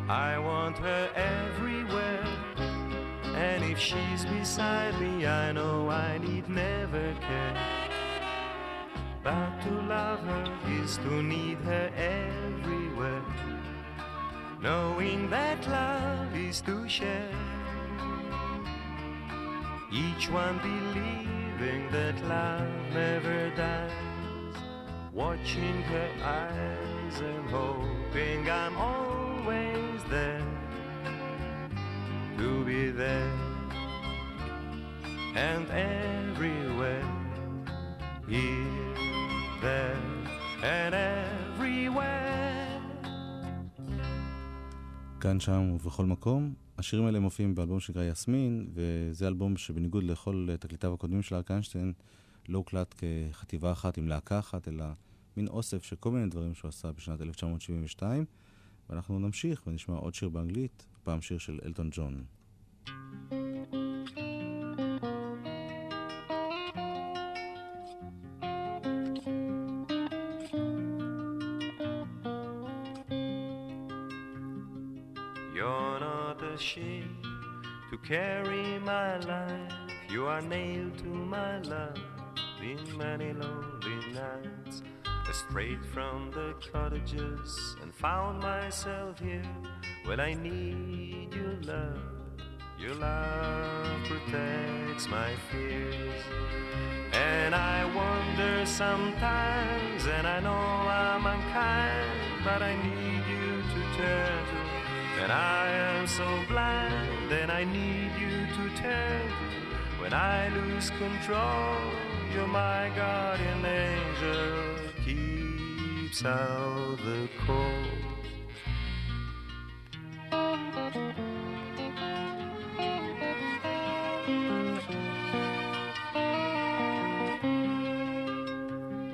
I 0.07 0.39
want 0.39 0.77
her 0.77 1.09
everywhere. 1.17 2.29
And 3.35 3.65
if 3.65 3.79
she's 3.79 4.27
beside 4.27 5.01
me, 5.01 5.27
I 5.27 5.53
know 5.53 5.89
I 5.89 6.19
need 6.19 6.51
never 6.51 7.15
care. 7.23 7.88
But 9.23 9.61
to 9.63 9.71
love 9.71 10.21
her 10.21 10.59
is 10.83 10.97
to 10.99 11.23
need 11.23 11.59
her 11.59 11.91
everywhere. 11.97 13.23
Knowing 14.61 15.31
that 15.31 15.67
love 15.69 16.35
is 16.37 16.61
to 16.63 16.89
share. 16.89 17.31
Each 19.93 20.29
one 20.31 20.59
believing 20.59 21.91
that 21.91 22.23
love 22.25 22.69
never 22.93 23.51
dies. 23.51 23.93
Watching 25.13 25.83
her 25.83 26.11
eyes 26.23 27.21
and 27.21 27.51
hoping 27.51 28.51
I'm 28.51 28.77
always 28.77 30.03
there 30.09 30.43
to 32.39 32.65
be 32.65 32.91
there 32.91 33.33
and 35.35 35.69
everywhere, 35.71 37.05
here, 38.29 38.95
there, 39.63 39.97
and 40.63 40.95
everywhere. 40.95 41.99
כאן, 45.21 45.41
שם 45.41 45.71
ובכל 45.75 46.05
מקום. 46.05 46.55
השירים 46.79 47.07
האלה 47.07 47.21
מופיעים 47.21 47.55
באלבום 47.55 47.81
שנקרא 47.81 48.05
יסמין, 48.05 48.71
וזה 48.75 49.29
אלבום 49.29 49.57
שבניגוד 49.57 50.05
לכל 50.05 50.49
תקליטיו 50.61 50.95
הקודמים 50.95 51.23
של 51.23 51.35
אריק 51.35 51.51
איינשטיין, 51.51 51.93
לא 52.49 52.59
הוקלט 52.59 52.95
כחטיבה 52.99 53.73
אחת 53.73 53.99
עם 53.99 54.09
להקה 54.09 54.39
אחת, 54.39 54.69
אלא 54.69 54.85
מין 55.37 55.49
אוסף 55.49 55.83
של 55.83 55.97
כל 55.97 56.11
מיני 56.11 56.27
דברים 56.27 56.55
שהוא 56.55 56.69
עשה 56.69 56.93
בשנת 56.93 57.21
1972. 57.21 58.25
ואנחנו 58.91 59.19
נמשיך 59.19 59.67
ונשמע 59.67 59.97
עוד 59.97 60.15
שיר 60.15 60.29
באנגלית, 60.29 60.87
פעם 61.05 61.21
שיר 61.21 61.39
של 61.39 61.59
אלטון 61.65 61.91
ג'ון. 61.93 62.25
carry 63.31 63.48
many 82.99 83.33
lonely 83.33 84.13
nights. 84.13 84.83
I 85.07 85.33
strayed 85.33 85.85
from 85.95 86.31
the 86.33 86.55
cottages 86.73 87.77
and 87.81 87.95
found 87.95 88.41
myself 88.41 89.21
here. 89.21 89.43
When 90.05 90.19
I 90.19 90.35
need 90.35 91.33
your 91.33 91.55
love, 91.63 92.03
your 92.79 92.95
love 92.95 93.87
protects 94.05 95.09
my 95.09 95.31
fears. 95.51 96.23
And 97.13 97.55
I 97.55 97.85
wonder 97.95 98.67
sometimes, 98.67 100.07
and 100.07 100.27
I 100.27 100.41
know 100.41 100.51
I'm 100.51 101.25
unkind, 101.25 102.45
but 102.45 102.61
I 102.63 102.75
need 102.83 103.23
you 103.33 103.63
to 103.63 103.97
turn 103.97 104.47
to 104.47 104.69
and 105.21 105.33
I 105.33 105.69
am 105.69 106.07
so 106.07 106.27
blind, 106.49 107.33
and 107.33 107.51
I 107.51 107.65
need 107.65 108.13
you 108.21 108.47
to 108.57 108.77
turn 108.77 109.29
to. 109.29 110.01
When 110.01 110.13
I 110.15 110.49
lose 110.49 110.91
control, 110.91 111.77
you're 112.33 112.47
my 112.47 112.91
guardian 112.95 113.65
angel, 113.65 114.93
keeps 115.05 116.25
out 116.25 116.99
the 117.05 117.29
cold. 117.47 117.87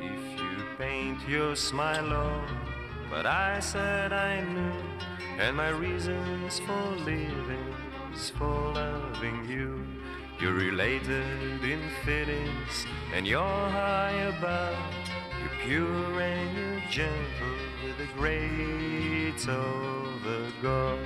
If 0.01 0.41
you 0.41 0.65
paint 0.79 1.29
your 1.29 1.57
smile 1.57 2.13
on, 2.13 2.59
but 3.11 3.27
I 3.27 3.61
said 3.61 4.13
I 4.13 4.41
knew 4.43 4.95
and 5.39 5.57
my 5.57 5.69
reasons 5.71 6.61
for 6.61 6.87
living 7.05 7.75
is 8.15 8.31
for 8.31 8.73
loving 8.73 9.45
you. 9.49 9.85
You're 10.45 10.53
related 10.53 11.65
in 11.65 11.81
feelings, 12.05 12.85
and 13.15 13.27
you're 13.27 13.41
high 13.41 14.29
above. 14.37 14.77
You're 15.41 15.59
pure 15.65 16.21
and 16.21 16.59
you're 16.59 16.83
gentle 16.91 17.57
with 17.83 17.97
the 17.97 18.07
great 18.19 19.39
the 19.39 20.53
God. 20.61 20.99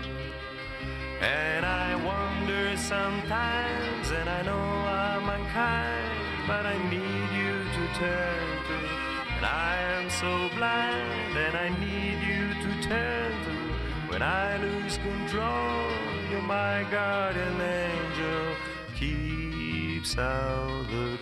And 1.20 1.64
I 1.64 1.94
wonder 1.94 2.76
sometimes, 2.76 4.10
and 4.10 4.28
I 4.28 4.42
know 4.42 4.58
I'm 4.58 5.28
unkind, 5.28 6.18
but 6.48 6.66
I 6.66 6.76
need 6.90 7.28
you 7.38 7.62
to 7.62 7.94
turn 7.94 8.48
to. 8.66 8.78
And 9.36 9.46
I 9.46 9.76
am 10.00 10.10
so 10.10 10.50
blind, 10.56 11.38
and 11.38 11.56
I 11.56 11.68
need 11.78 12.18
you 12.26 12.54
to 12.64 12.88
turn 12.88 13.30
to. 13.44 13.78
When 14.10 14.20
I 14.20 14.56
lose 14.56 14.98
control, 14.98 15.92
you're 16.28 16.42
my 16.42 16.84
guardian 16.90 17.60
angel, 17.60 18.07
keeps 18.98 20.18
out 20.18 20.86
the 20.90 21.17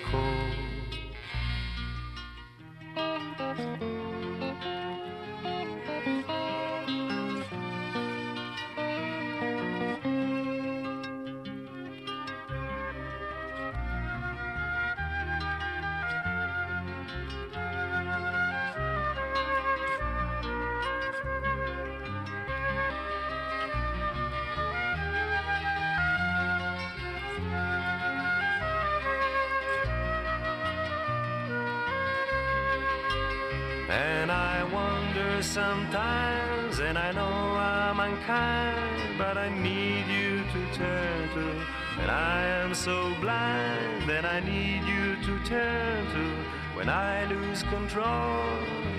When 46.86 46.94
I 46.94 47.24
lose 47.24 47.62
control, 47.76 48.46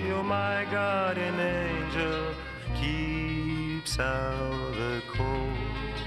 you're 0.06 0.28
my 0.39 0.58
guardian 0.76 1.38
angel, 1.39 2.23
keeps 2.80 3.93
out 4.00 4.73
the 4.80 4.95
cold. 5.15 5.97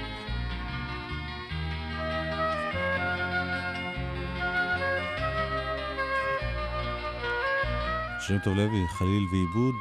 שם 8.21 8.39
טוב 8.45 8.57
לוי, 8.57 8.89
חליל 8.89 9.25
ועיבוד. 9.33 9.75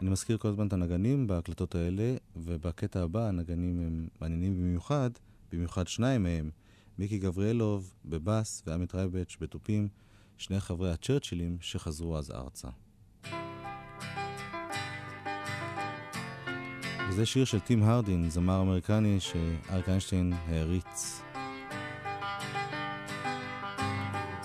אני 0.00 0.10
מזכיר 0.10 0.38
כל 0.38 0.48
הזמן 0.48 0.66
את 0.66 0.72
הנגנים 0.72 1.26
בהקלטות 1.26 1.74
האלה, 1.74 2.14
ובקטע 2.36 3.02
הבא 3.02 3.28
הנגנים 3.28 3.80
הם 3.80 4.08
מעניינים 4.20 4.58
במיוחד, 4.58 5.10
במיוחד 5.52 5.88
שניים 5.88 6.22
מהם, 6.22 6.50
מיקי 6.98 7.18
גבריאלוב 7.18 7.94
בבאס 8.04 8.62
ועמית 8.66 8.94
רייבץ' 8.94 9.36
בתופים, 9.40 9.88
שני 10.40 10.60
חברי 10.60 10.92
הצ'רצ'ילים 10.92 11.56
שחזרו 11.60 12.18
אז 12.18 12.30
ארצה. 12.30 12.68
וזה 17.08 17.26
שיר 17.26 17.44
של 17.44 17.60
טים 17.60 17.82
הרדין, 17.82 18.30
זמר 18.30 18.60
אמריקני 18.60 19.20
שאריק 19.20 19.88
איינשטיין 19.88 20.32
העריץ. 20.48 21.22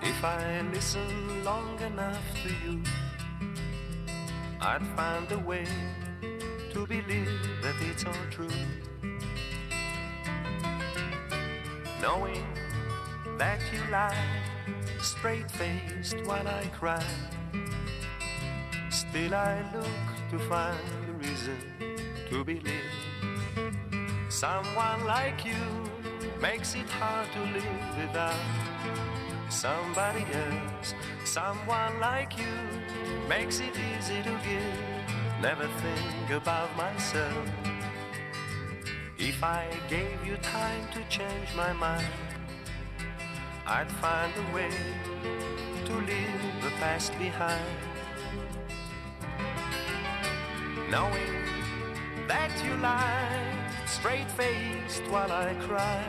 If 0.01 0.23
I 0.23 0.61
listen 0.73 1.09
long 1.45 1.79
enough 1.91 2.27
to 2.43 2.49
you, 2.63 2.75
I'd 4.61 4.85
find 4.97 5.27
a 5.39 5.41
way 5.49 5.67
to 6.73 6.79
believe 6.93 7.35
that 7.63 7.77
it's 7.89 8.03
all 8.09 8.25
true. 8.35 8.59
Knowing 12.01 12.45
that 13.39 13.59
you 13.71 13.81
lie 13.91 14.54
straight 15.01 15.49
faced 15.51 16.17
while 16.25 16.47
I 16.47 16.65
cry, 16.67 17.03
still 18.89 19.33
I 19.33 19.63
look 19.73 20.31
to 20.31 20.39
find 20.47 20.79
a 21.09 21.13
reason 21.13 21.57
to 22.29 22.43
believe. 22.43 22.91
Someone 24.29 25.05
like 25.05 25.45
you 25.45 25.65
makes 26.41 26.75
it 26.75 26.89
hard 26.89 27.27
to 27.33 27.39
live 27.39 27.97
without 27.97 28.35
somebody 29.49 30.25
else. 30.33 30.93
Someone 31.23 31.99
like 31.99 32.37
you 32.37 32.55
makes 33.29 33.59
it 33.59 33.73
easy 33.77 34.21
to 34.23 34.39
give. 34.43 35.41
Never 35.41 35.67
think 35.67 36.29
about 36.31 36.75
myself. 36.75 37.47
If 39.17 39.43
I 39.43 39.67
gave 39.89 40.25
you 40.25 40.37
time 40.37 40.87
to 40.93 41.01
change 41.09 41.49
my 41.55 41.71
mind, 41.73 42.24
I'd 43.67 43.91
find 43.93 44.31
a 44.37 44.53
way 44.53 44.69
to 45.85 45.93
leave 45.95 46.63
the 46.63 46.69
past 46.77 47.17
behind. 47.17 47.65
Knowing 50.91 51.33
that 52.27 52.51
you 52.63 52.75
lie 52.75 53.55
straight 53.87 54.29
faced 54.29 55.01
while 55.09 55.31
I 55.31 55.55
cry. 55.55 56.03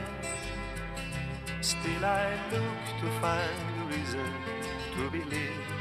Still 1.63 2.05
I 2.05 2.35
look 2.53 3.01
to 3.01 3.09
find 3.23 3.57
a 3.81 3.97
reason 3.97 4.31
to 4.97 5.11
believe. 5.11 5.76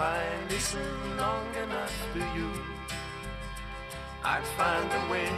I 0.00 0.24
listen 0.48 0.80
long 1.18 1.54
enough 1.62 1.92
to 2.14 2.20
you, 2.34 2.50
I'd 4.24 4.46
find 4.56 4.90
a 4.90 5.12
way 5.12 5.28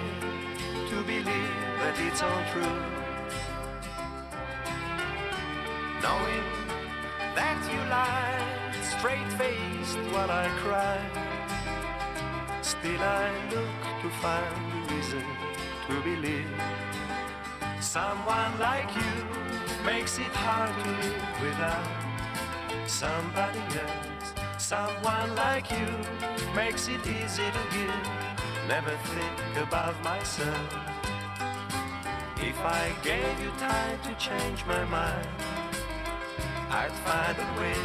to 0.88 1.02
believe 1.02 1.56
that 1.80 1.98
it's 1.98 2.22
all 2.22 2.44
true. 2.52 2.78
Knowing 6.00 6.46
that 7.34 7.58
you 7.72 7.80
lie 7.90 8.38
straight 8.82 9.32
faced 9.32 9.98
while 10.14 10.30
I 10.30 10.46
cry. 10.62 11.00
Still, 12.62 13.02
I 13.02 13.32
look 13.50 14.02
to 14.02 14.08
find 14.22 14.46
a 14.46 14.94
reason 14.94 15.24
to 15.88 16.00
believe. 16.02 16.46
Someone 17.80 18.56
like 18.60 18.94
you 18.94 19.26
makes 19.84 20.18
it 20.18 20.32
hard 20.46 20.70
to 20.84 20.90
live 21.02 21.42
without 21.42 22.88
somebody 22.88 23.58
else. 23.58 24.11
Someone 24.62 25.34
like 25.34 25.68
you 25.72 25.88
makes 26.54 26.86
it 26.86 27.04
easy 27.04 27.42
to 27.42 27.62
give. 27.72 28.08
Never 28.68 28.96
think 29.10 29.56
about 29.56 30.00
myself. 30.04 30.68
If 32.36 32.56
I 32.60 32.92
gave 33.02 33.40
you 33.40 33.50
time 33.58 33.98
to 34.04 34.14
change 34.14 34.64
my 34.64 34.84
mind, 34.84 35.26
I'd 36.70 36.92
find 37.02 37.36
a 37.36 37.60
way 37.60 37.82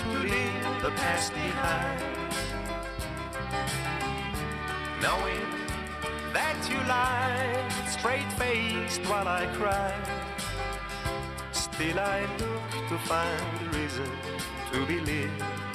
to 0.00 0.18
leave 0.20 0.82
the 0.82 0.90
past 1.02 1.34
behind. 1.34 2.00
Knowing 5.02 5.46
that 6.32 6.56
you 6.70 6.78
lie 6.88 7.68
straight 7.90 8.32
faced 8.38 9.02
while 9.02 9.28
I 9.28 9.44
cry. 9.58 9.94
Still, 11.52 12.00
I 12.00 12.22
look 12.40 12.88
to 12.88 12.98
find 13.00 13.42
a 13.60 13.78
reason 13.78 14.10
to 14.72 14.86
believe. 14.86 15.73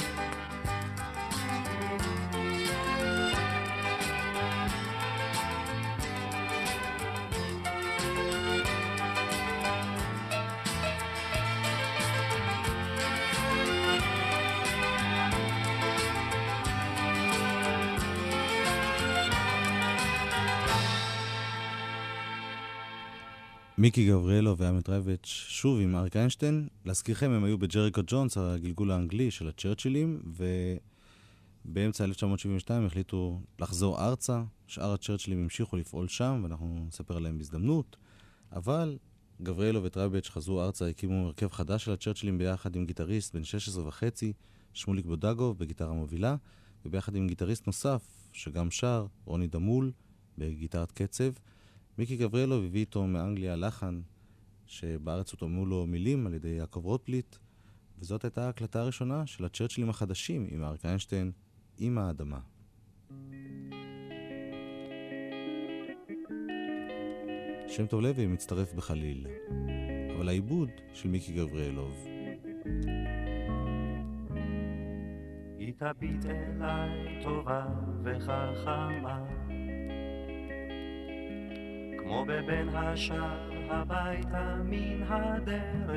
מיקי 23.80 24.08
גבריאלוב 24.08 24.58
ועמי 24.58 24.90
טרייביץ' 24.90 25.26
שוב 25.26 25.80
עם 25.80 25.96
אריק 25.96 26.16
איינשטיין. 26.16 26.68
להזכירכם, 26.86 27.32
הם 27.32 27.44
היו 27.44 27.58
ב 27.58 27.63
Jericho 27.63 28.02
Jones, 28.08 28.38
הגלגול 28.38 28.92
האנגלי 28.92 29.32
של 29.32 29.48
הצ'רצ'ילים, 29.48 30.22
ובאמצע 31.66 32.04
1972 32.04 32.86
החליטו 32.86 33.42
לחזור 33.60 34.06
ארצה. 34.06 34.44
שאר 34.68 34.94
הצ'רצ'ילים 34.94 35.44
המשיכו 35.44 35.78
לפעול 35.78 36.08
שם, 36.08 36.40
ואנחנו 36.44 36.86
נספר 36.88 37.18
עליהם 37.18 37.38
בהזדמנות. 37.38 37.98
אבל 38.52 38.98
גבריאלוב 39.42 39.84
וטרייביץ' 39.84 40.30
חזרו 40.30 40.62
ארצה, 40.62 40.88
הקימו 40.88 41.26
הרכב 41.26 41.52
חדש 41.52 41.86
של 41.86 41.92
הצ'רצ'ילים 41.92 42.38
ביחד 42.38 42.76
עם 42.76 42.86
גיטריסט 42.86 43.36
בן 43.36 43.44
16 43.44 43.88
וחצי, 43.88 44.34
שמוליק 44.74 45.06
בודגוב, 45.06 45.58
בגיטרה 45.58 45.94
מובילה, 45.94 46.36
וביחד 46.86 47.16
עם 47.16 47.28
גיטריסט 47.28 47.68
נוסף, 47.68 48.08
שגם 48.34 48.72
שר, 48.72 49.06
רוני 49.26 49.48
דמול, 49.48 49.92
בגיטרת 50.38 50.92
קצב. 50.92 51.32
מיקי 52.00 52.18
גבריאלוב 52.18 52.64
הביא 52.64 52.80
איתו 52.80 53.08
מאנגליה 53.08 53.56
לחן 53.56 54.02
שבארץ 54.66 55.32
הותאמו 55.32 55.66
לו 55.66 55.86
מילים 55.88 56.28
על 56.28 56.34
ידי 56.34 56.50
יעקב 56.50 56.86
רוטבליט, 56.86 57.36
וזאת 58.00 58.24
הייתה 58.24 58.46
ההקלטה 58.46 58.82
הראשונה 58.82 59.28
של 59.28 59.46
הצ'רצ'ילים 59.46 59.90
החדשים 59.90 60.48
עם 60.52 60.64
אריק 60.64 60.86
איינשטיין, 60.86 61.32
עם 61.78 61.98
האדמה. 61.98 62.40
שם 67.68 67.88
טוב 67.90 68.02
לוי 68.02 68.28
מצטרף 68.28 68.74
בחליל, 68.74 69.28
אבל 70.16 70.30
העיבוד 70.30 70.70
של 70.94 71.10
מיקי 71.10 71.34
גבריאלוב. 71.34 72.06
היא 75.60 75.74
תביט 75.78 76.26
אליי 76.26 77.24
טובה 77.24 77.66
וחכמה 78.04 79.26
כמו 82.10 82.26
בבין 82.26 82.70
השאר 82.70 83.50
הביתה 83.70 84.56
מן 84.64 85.04
הדרך. 85.04 85.90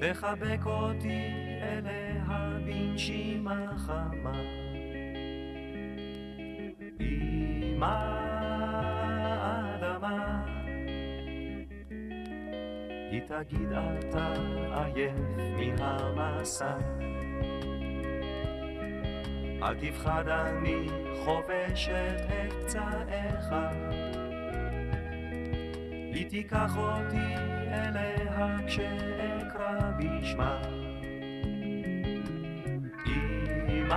תחבק 0.00 0.66
אותי 0.66 1.28
אליה 1.62 2.58
בנשימה 2.64 3.66
חמה. 3.76 4.40
עם 7.00 7.82
האדמה 7.82 8.46
היא 13.10 13.20
תגיד 13.20 13.68
אתה 13.72 14.32
עייף 14.74 15.14
מן 15.38 15.82
המסע 15.82 16.76
אל 19.62 19.74
תפחד 19.74 20.28
אני 20.28 20.86
חובשת 21.24 22.20
את 22.28 22.52
פצעיך. 22.52 23.54
היא 26.12 26.28
תיקח 26.28 26.76
אותי 26.76 27.34
אליה 27.70 28.56
כשאקרא 28.66 29.90
בשמה. 29.98 30.62
עם 33.68 33.92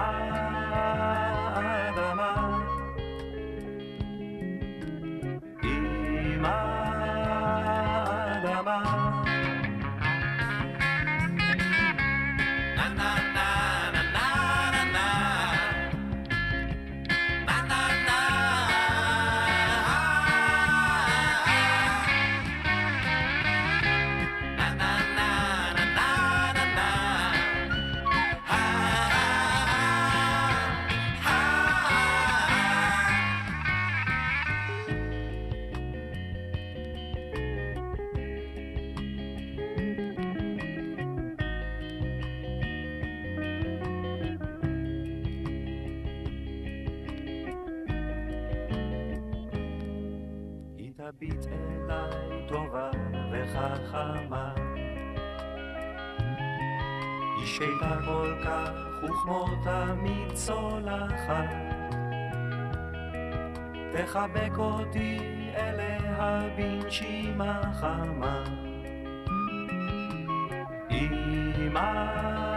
צולחת 60.45 61.53
תחבק 63.93 64.57
אותי 64.57 65.19
אליה 65.55 66.39
בנשימה 66.57 67.61
חמה. 67.73 68.43
עם 70.89 71.77
האדמה 71.77 72.51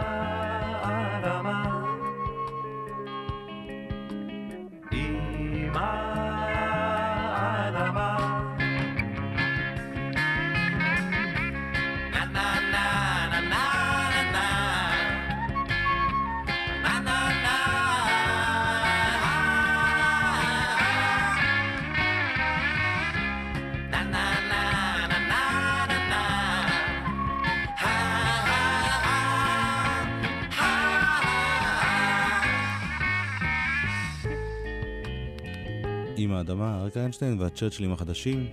עם 36.25 36.33
האדמה, 36.33 36.79
אריק 36.81 36.97
איינשטיין 36.97 37.39
והצ'רצ'ילים 37.39 37.93
החדשים. 37.93 38.47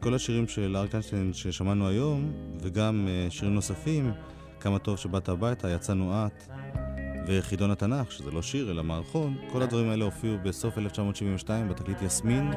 כל 0.00 0.14
השירים 0.14 0.48
של 0.48 0.76
אריק 0.76 0.92
איינשטיין 0.92 1.32
ששמענו 1.32 1.88
היום, 1.88 2.32
וגם 2.60 3.08
אה, 3.08 3.30
שירים 3.30 3.54
נוספים, 3.54 4.12
כמה 4.60 4.78
טוב 4.78 4.98
שבאת 4.98 5.28
הביתה, 5.28 5.70
יצאנו 5.70 6.12
את, 6.12 6.44
וחידון 7.26 7.70
התנ"ך, 7.70 8.12
שזה 8.12 8.30
לא 8.30 8.42
שיר 8.42 8.70
אלא 8.70 8.84
מערכון, 8.84 9.36
כל 9.52 9.62
הדברים 9.62 9.90
האלה 9.90 10.04
הופיעו 10.04 10.38
בסוף 10.42 10.78
1972 10.78 11.68
בתקליט 11.68 12.02
יסמין. 12.02 12.50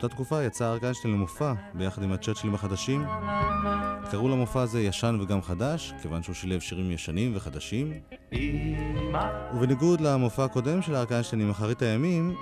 באותה 0.00 0.14
תקופה 0.14 0.42
יצא 0.42 0.70
אריק 0.70 0.84
איינשטיין 0.84 1.14
למופע 1.14 1.52
ביחד 1.74 2.02
עם 2.02 2.12
הצ'רצ'ילים 2.12 2.54
החדשים. 2.54 3.04
קראו 4.10 4.28
למופע 4.28 4.62
הזה 4.62 4.80
ישן 4.80 5.18
וגם 5.20 5.42
חדש, 5.42 5.92
כיוון 6.02 6.22
שהוא 6.22 6.34
שילב 6.34 6.60
שירים 6.60 6.90
ישנים 6.90 7.32
וחדשים. 7.36 7.92
ובניגוד 9.54 10.00
למופע 10.00 10.44
הקודם 10.44 10.82
של 10.82 10.94
אריק 10.94 11.12
איינשטיין 11.12 11.42
עם 11.42 11.50
אחרית 11.50 11.82
הימים, 11.82 12.34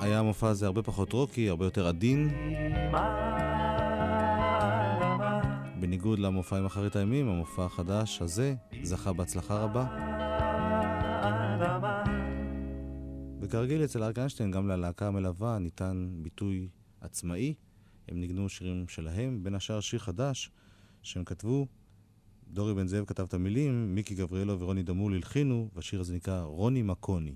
היה 0.00 0.18
המופע 0.18 0.48
הזה 0.48 0.66
הרבה 0.66 0.82
פחות 0.82 1.12
רוקי, 1.12 1.48
הרבה 1.48 1.64
יותר 1.64 1.86
עדין. 1.86 2.30
בניגוד 5.80 6.18
למופע 6.18 6.58
עם 6.58 6.66
אחרית 6.66 6.96
הימים, 6.96 7.28
המופע 7.28 7.64
החדש 7.64 8.22
הזה 8.22 8.54
זכה 8.82 9.12
בהצלחה 9.12 9.58
רבה. 9.58 9.86
וכרגיל 13.40 13.84
אצל 13.84 14.02
אריק 14.02 14.18
איינשטיין, 14.18 14.50
גם 14.50 14.68
ללהקה 14.68 15.06
המלווה 15.06 15.58
ניתן 15.58 16.08
ביטוי 16.22 16.68
עצמאי. 17.04 17.54
הם 18.08 18.20
ניגנו 18.20 18.48
שירים 18.48 18.88
שלהם, 18.88 19.42
בין 19.42 19.54
השאר 19.54 19.80
שיר 19.80 19.98
חדש 19.98 20.50
שהם 21.02 21.24
כתבו. 21.24 21.66
דורי 22.48 22.74
בן 22.74 22.86
זאב 22.86 23.04
כתב 23.04 23.22
את 23.22 23.34
המילים, 23.34 23.94
מיקי 23.94 24.14
גבריאלו 24.14 24.60
ורוני 24.60 24.82
דמול 24.82 25.14
הלחינו, 25.14 25.70
והשיר 25.74 26.00
הזה 26.00 26.14
נקרא 26.14 26.42
רוני 26.42 26.82
מקוני. 26.82 27.34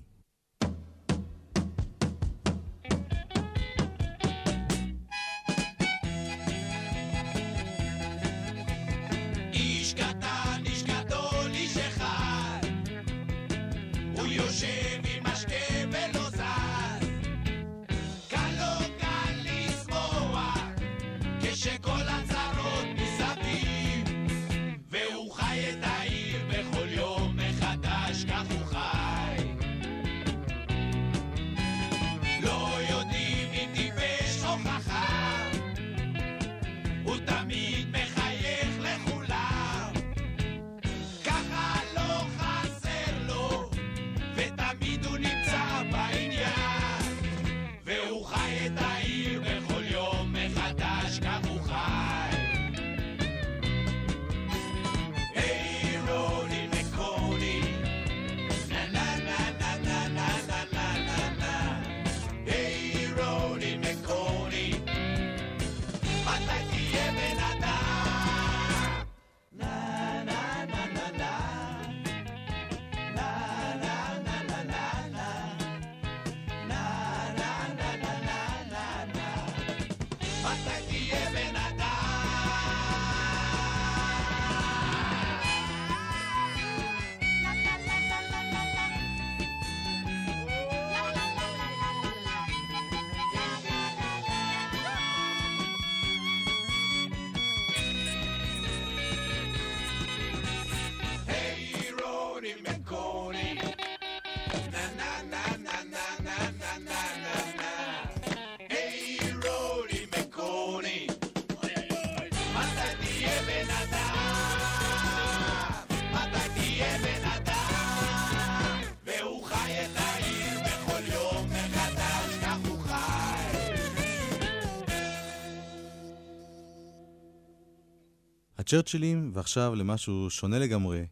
הצ'רצ'ילים, 128.69 129.31
ועכשיו 129.33 129.75
למשהו 129.75 130.29
שונה 130.29 130.59
לגמרי. 130.59 131.05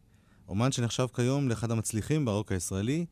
אומן 0.48 0.72
שנחשב 0.72 1.06
כיום 1.14 1.48
לאחד 1.48 1.70
המצליחים 1.70 2.24
ברוק 2.24 2.52
הישראלי, 2.52 3.06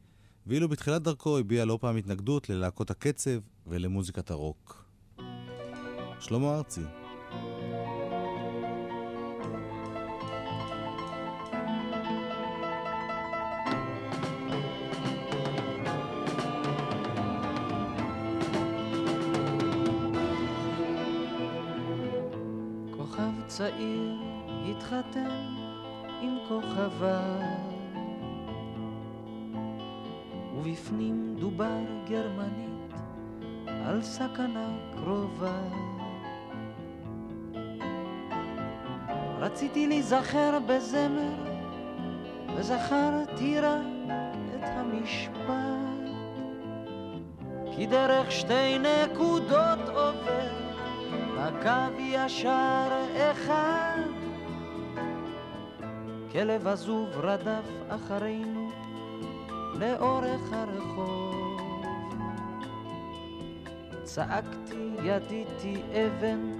ואילו 0.47 0.69
בתחילת 0.69 1.03
דרכו 1.03 1.39
הביע 1.39 1.65
לא 1.65 1.79
פעם 1.81 1.97
התנגדות 1.97 2.49
ללהקות 2.49 2.91
הקצב 2.91 3.31
ולמוזיקת 3.67 4.31
הרוק. 4.31 4.85
שלמה 6.21 6.55
ארצי 6.57 6.81
צעיר 23.49 24.26
התחתן 24.87 25.55
עם 26.21 26.39
כוכבה 26.49 27.21
ובפנים 30.57 31.37
דובר 31.39 31.79
גרמנית 32.09 32.93
על 33.87 34.03
סכנה 34.03 34.69
קרובה. 34.97 35.59
רציתי 39.39 39.87
להיזכר 39.87 40.59
בזמר 40.67 41.35
וזכרתי 42.57 43.61
רק 43.61 44.11
את 44.55 44.65
המשפט. 44.65 45.57
כי 47.77 47.87
דרך 47.87 48.33
שתי 48.33 48.79
נקודות 48.79 49.89
עובר 49.89 50.67
הקו 51.39 52.01
ישר 52.01 53.05
אחד 53.17 54.16
כלב 56.37 56.69
עזוב 56.69 57.09
רדף 57.17 57.65
אחרינו 57.89 58.71
לאורך 59.75 60.41
הרחוב. 60.53 61.61
צעקתי, 64.03 64.91
ידיתי 65.03 65.83
אבן, 65.93 66.53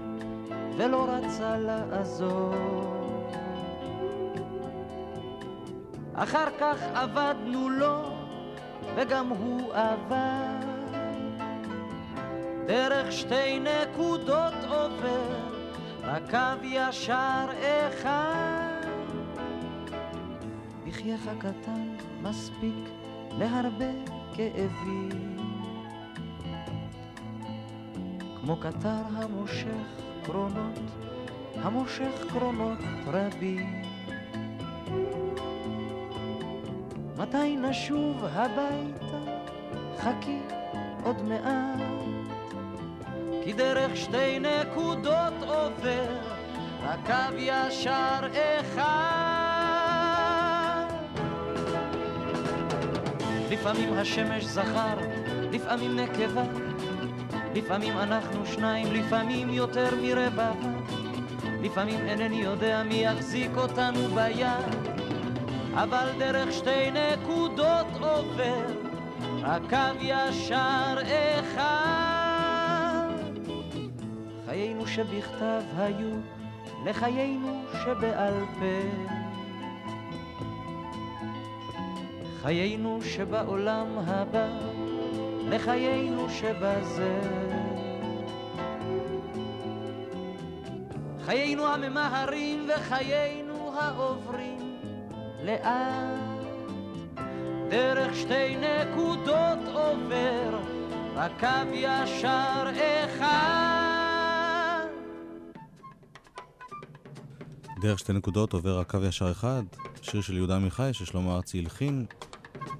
ולא 0.77 1.05
רצה 1.09 1.57
לעזוב. 1.57 2.55
אחר 6.15 6.47
כך 6.59 6.77
עבדנו 6.93 7.69
לו, 7.69 8.01
וגם 8.95 9.27
הוא 9.27 9.73
עבד. 9.73 10.65
דרך 12.65 13.11
שתי 13.11 13.59
נקודות 13.59 14.53
עובר, 14.69 15.37
רק 16.03 16.23
קו 16.29 16.65
ישר 16.65 17.45
אחד. 17.87 18.66
מחייך 21.07 21.27
הקטן 21.27 21.95
מספיק 22.21 22.89
להרבה 23.37 23.91
כאבים. 24.33 25.37
כמו 28.39 28.57
קטר 28.57 29.01
המושך 29.15 30.01
קרונות, 30.23 30.79
המושך 31.55 32.25
קרונות 32.29 32.77
רבים. 33.07 33.81
מתי 37.17 37.57
נשוב 37.57 38.23
הביתה? 38.23 39.41
חכי 39.97 40.39
עוד 41.03 41.21
מעט. 41.21 41.79
כי 43.43 43.53
דרך 43.53 43.97
שתי 43.97 44.39
נקודות 44.39 45.33
עובר, 45.41 46.17
הקו 46.83 47.35
ישר 47.37 48.19
אחד. 48.59 49.36
לפעמים 53.51 53.93
השמש 53.93 54.45
זכר, 54.45 54.97
לפעמים 55.51 55.99
נקבה, 55.99 56.43
לפעמים 57.55 57.97
אנחנו 57.97 58.45
שניים, 58.45 58.93
לפעמים 58.93 59.49
יותר 59.49 59.89
מרבע, 60.01 60.51
לפעמים 61.61 61.99
אינני 62.07 62.35
יודע 62.35 62.83
מי 62.83 62.95
יחזיק 62.95 63.51
אותנו 63.57 64.07
ביד, 64.07 64.75
אבל 65.73 66.09
דרך 66.19 66.51
שתי 66.51 66.91
נקודות 66.91 67.87
עובר, 67.99 68.65
רק 69.41 69.61
קו 69.69 70.01
ישר 70.01 70.97
אחד. 71.39 71.87
חיינו 74.45 74.87
שבכתב 74.87 75.61
היו 75.77 76.11
לחיינו 76.85 77.61
שבעל 77.83 78.33
פה. 78.59 79.26
חיינו 82.47 82.99
שבעולם 83.01 83.87
הבא, 84.05 84.47
לחיינו 85.49 86.29
שבזה. 86.29 87.19
חיינו 91.25 91.67
הממהרים 91.67 92.69
וחיינו 92.69 93.73
העוברים 93.79 94.79
לאט. 95.43 96.47
דרך 97.69 98.15
שתי 98.15 98.55
נקודות 98.55 99.59
עובר, 99.73 100.59
רק 101.15 101.43
ישר 101.73 102.69
אחד. 103.05 104.87
דרך 107.81 107.99
שתי 107.99 108.13
נקודות 108.13 108.53
עובר 108.53 108.79
הקו 108.79 108.97
ישר 109.07 109.31
אחד, 109.31 109.63
שיר 110.01 110.21
של 110.21 110.37
יהודה 110.37 110.55
עמיחי 110.55 110.89
ששלמה 110.93 111.35
ארצי 111.35 111.59
הלחין, 111.59 112.05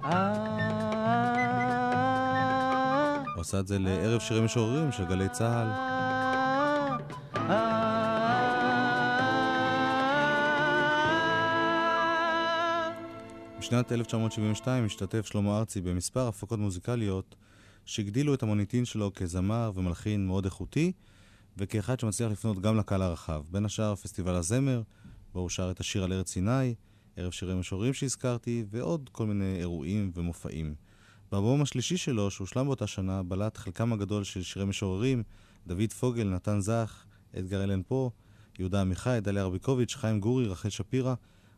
הוא 0.02 0.10
עשה 3.40 3.60
את 3.60 3.66
זה 3.66 3.78
לערב 3.78 4.20
שירי 4.20 4.40
משוררים 4.40 4.92
של 4.92 5.04
גלי 5.04 5.28
צה"ל. 5.28 5.68
בשנת 13.58 13.92
1972 13.92 14.84
השתתף 14.84 15.26
שלמה 15.26 15.58
ארצי 15.58 15.80
במספר 15.80 16.28
הפקות 16.28 16.58
מוזיקליות 16.58 17.34
שהגדילו 17.84 18.34
את 18.34 18.42
המוניטין 18.42 18.84
שלו 18.84 19.10
כזמר 19.14 19.72
ומלחין 19.74 20.26
מאוד 20.26 20.44
איכותי 20.44 20.92
וכאחד 21.56 22.00
שמצליח 22.00 22.32
לפנות 22.32 22.58
גם 22.58 22.76
לקהל 22.76 23.02
הרחב. 23.02 23.42
בין 23.50 23.64
השאר 23.64 23.94
פסטיבל 23.94 24.34
הזמר, 24.34 24.82
בו 25.32 25.40
הוא 25.40 25.48
שר 25.48 25.70
את 25.70 25.80
השיר 25.80 26.04
על 26.04 26.12
ארץ 26.12 26.30
סיני, 26.30 26.74
ערב 27.18 27.32
שירי 27.32 27.54
משוררים 27.54 27.94
שהזכרתי, 27.94 28.64
ועוד 28.70 29.10
כל 29.12 29.26
מיני 29.26 29.56
אירועים 29.58 30.10
ומופעים. 30.14 30.74
באלבום 31.32 31.62
השלישי 31.62 31.96
שלו, 31.96 32.30
שהושלם 32.30 32.66
באותה 32.66 32.86
שנה, 32.86 33.22
בלט 33.22 33.56
חלקם 33.56 33.92
הגדול 33.92 34.24
של 34.24 34.42
שירי 34.42 34.64
משוררים, 34.64 35.22
דוד 35.66 35.92
פוגל, 35.92 36.28
נתן 36.28 36.60
זך, 36.60 37.04
אדגר 37.38 37.64
אלן 37.64 37.82
פה, 37.88 38.10
יהודה 38.58 38.80
עמיחי, 38.80 39.18
דליה 39.22 39.44
רביקוביץ', 39.44 39.94
חיים 39.94 40.20
גורי, 40.20 40.46
רחל 40.46 40.68
שפירא. 40.68 41.14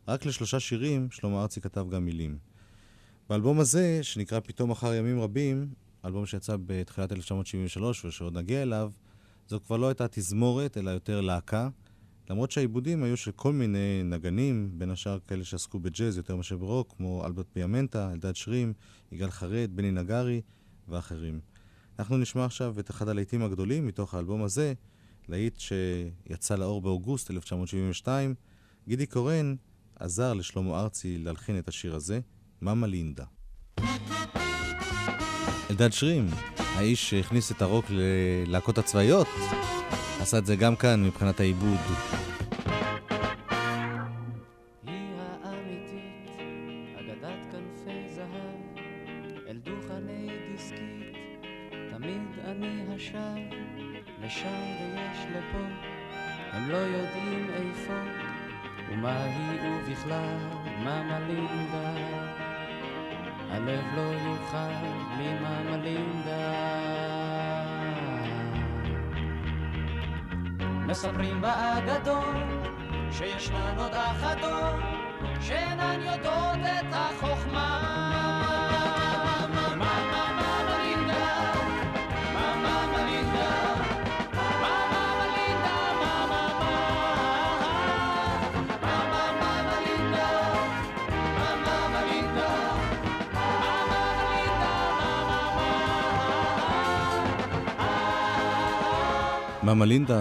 רק 0.07 0.25
לשלושה 0.25 0.59
שירים 0.59 1.11
שלמה 1.11 1.41
ארצי 1.41 1.61
כתב 1.61 1.85
גם 1.89 2.05
מילים. 2.05 2.37
באלבום 3.29 3.59
הזה, 3.59 3.99
שנקרא 4.01 4.39
פתאום 4.39 4.71
אחר 4.71 4.93
ימים 4.93 5.21
רבים, 5.21 5.73
אלבום 6.05 6.25
שיצא 6.25 6.55
בתחילת 6.65 7.11
1973 7.11 8.05
ושעוד 8.05 8.37
נגיע 8.37 8.61
אליו, 8.61 8.91
זו 9.47 9.59
כבר 9.65 9.77
לא 9.77 9.87
הייתה 9.87 10.07
תזמורת, 10.07 10.77
אלא 10.77 10.89
יותר 10.91 11.21
להקה. 11.21 11.69
למרות 12.31 12.51
שהעיבודים 12.51 13.03
היו 13.03 13.17
של 13.17 13.31
כל 13.31 13.53
מיני 13.53 14.03
נגנים, 14.03 14.71
בין 14.73 14.89
השאר 14.89 15.19
כאלה 15.27 15.43
שעסקו 15.43 15.79
בג'אז 15.79 16.17
יותר 16.17 16.35
מאשר 16.35 16.57
ברוק, 16.57 16.93
כמו 16.97 17.25
אלברט 17.25 17.45
פיאמנטה, 17.53 18.11
אלדד 18.11 18.35
שרים, 18.35 18.73
יגאל 19.11 19.31
חרד, 19.31 19.69
בני 19.75 19.91
נגרי 19.91 20.41
ואחרים. 20.87 21.39
אנחנו 21.99 22.17
נשמע 22.17 22.45
עכשיו 22.45 22.79
את 22.79 22.89
אחד 22.89 23.09
הלהיטים 23.09 23.43
הגדולים 23.43 23.87
מתוך 23.87 24.13
האלבום 24.13 24.43
הזה, 24.43 24.73
להיט 25.29 25.59
שיצא 25.59 26.55
לאור 26.55 26.81
באוגוסט 26.81 27.31
1972. 27.31 28.35
גידי 28.87 29.05
קורן 29.05 29.55
עזר 29.99 30.33
לשלמה 30.33 30.79
ארצי 30.79 31.17
להלחין 31.17 31.59
את 31.59 31.67
השיר 31.67 31.95
הזה, 31.95 32.19
מאמה 32.61 32.87
לינדה. 32.87 33.25
אלדד 35.69 35.91
שרים, 35.91 36.27
האיש 36.57 37.09
שהכניס 37.09 37.51
את 37.51 37.61
הרוק 37.61 37.85
ללהקות 37.89 38.77
הצבאיות, 38.77 39.27
עשה 40.21 40.37
את 40.37 40.45
זה 40.45 40.55
גם 40.55 40.75
כאן 40.75 41.03
מבחינת 41.03 41.39
העיבוד. 41.39 42.30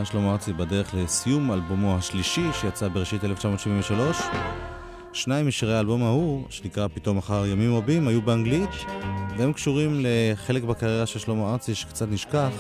שלמה 0.05 0.32
ארצי 0.32 0.53
בדרך 0.53 0.94
לסיום 0.94 1.53
אלבומו 1.53 1.96
השלישי 1.96 2.46
שיצא 2.53 2.88
בראשית 2.88 3.24
1973. 3.24 4.16
שניים 5.12 5.48
משירי 5.48 5.76
האלבום 5.76 6.03
ההוא, 6.03 6.44
שנקרא 6.48 6.88
פתאום 6.94 7.18
אחר 7.18 7.46
ימים 7.46 7.76
רבים, 7.76 8.09
היו 8.09 8.22
באנגלית, 8.22 8.70
והם 9.38 9.53
קשורים 9.53 10.03
לחלק 10.03 10.62
בקריירה 10.62 11.07
של 11.07 11.18
שלמה 11.18 11.53
ארצי 11.53 11.74
שקצת 11.74 12.09
נשכח. 12.11 12.51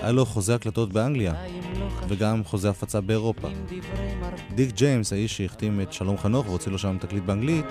היה 0.00 0.12
לו 0.12 0.26
חוזה 0.26 0.54
הקלטות 0.54 0.92
באנגליה, 0.92 1.34
וגם 2.08 2.44
חוזה 2.44 2.70
הפצה 2.70 3.00
באירופה. 3.00 3.48
דיק 4.54 4.74
ג'יימס, 4.74 5.12
האיש 5.12 5.36
שהחתים 5.36 5.80
את 5.80 5.92
שלום 5.92 6.18
חנוך 6.18 6.48
והוציא 6.48 6.72
לו 6.72 6.78
שם 6.78 6.96
תקליט 7.00 7.24
באנגלית, 7.24 7.66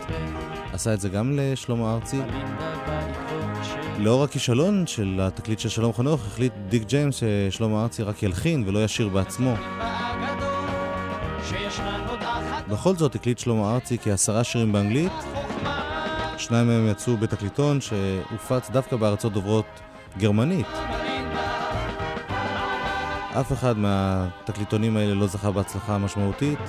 עשה 0.73 0.93
את 0.93 1.01
זה 1.01 1.09
גם 1.09 1.37
לשלמה 1.39 1.93
ארצי. 1.93 2.19
לאור 3.99 4.23
הכישלון 4.23 4.87
של 4.87 5.19
התקליט 5.21 5.59
של 5.59 5.69
שלום 5.69 5.93
חנוך, 5.93 6.25
החליט 6.25 6.53
דיק 6.71 6.83
ג'יימס 6.83 7.15
ששלמה 7.49 7.83
ארצי 7.83 8.03
רק 8.03 8.23
ילחין 8.23 8.63
ולא 8.67 8.83
ישיר 8.83 9.09
בעצמו. 9.09 9.53
בכל 12.69 12.95
זאת 12.95 13.15
הקליט 13.15 13.39
שלמה 13.39 13.73
ארצי 13.73 13.97
כעשרה 14.03 14.43
שירים 14.43 14.71
באנגלית. 14.71 15.11
שניים 16.37 16.67
מהם 16.67 16.87
יצאו 16.87 17.17
בתקליטון 17.17 17.79
שהופץ 17.81 18.69
דווקא 18.69 18.95
בארצות 18.95 19.33
דוברות 19.33 19.65
גרמנית. 20.17 20.67
אף 23.39 23.51
אחד 23.51 23.77
מהתקליטונים 23.77 24.97
האלה 24.97 25.13
לא 25.13 25.27
זכה 25.27 25.51
בהצלחה 25.51 25.97
משמעותית. 25.97 26.59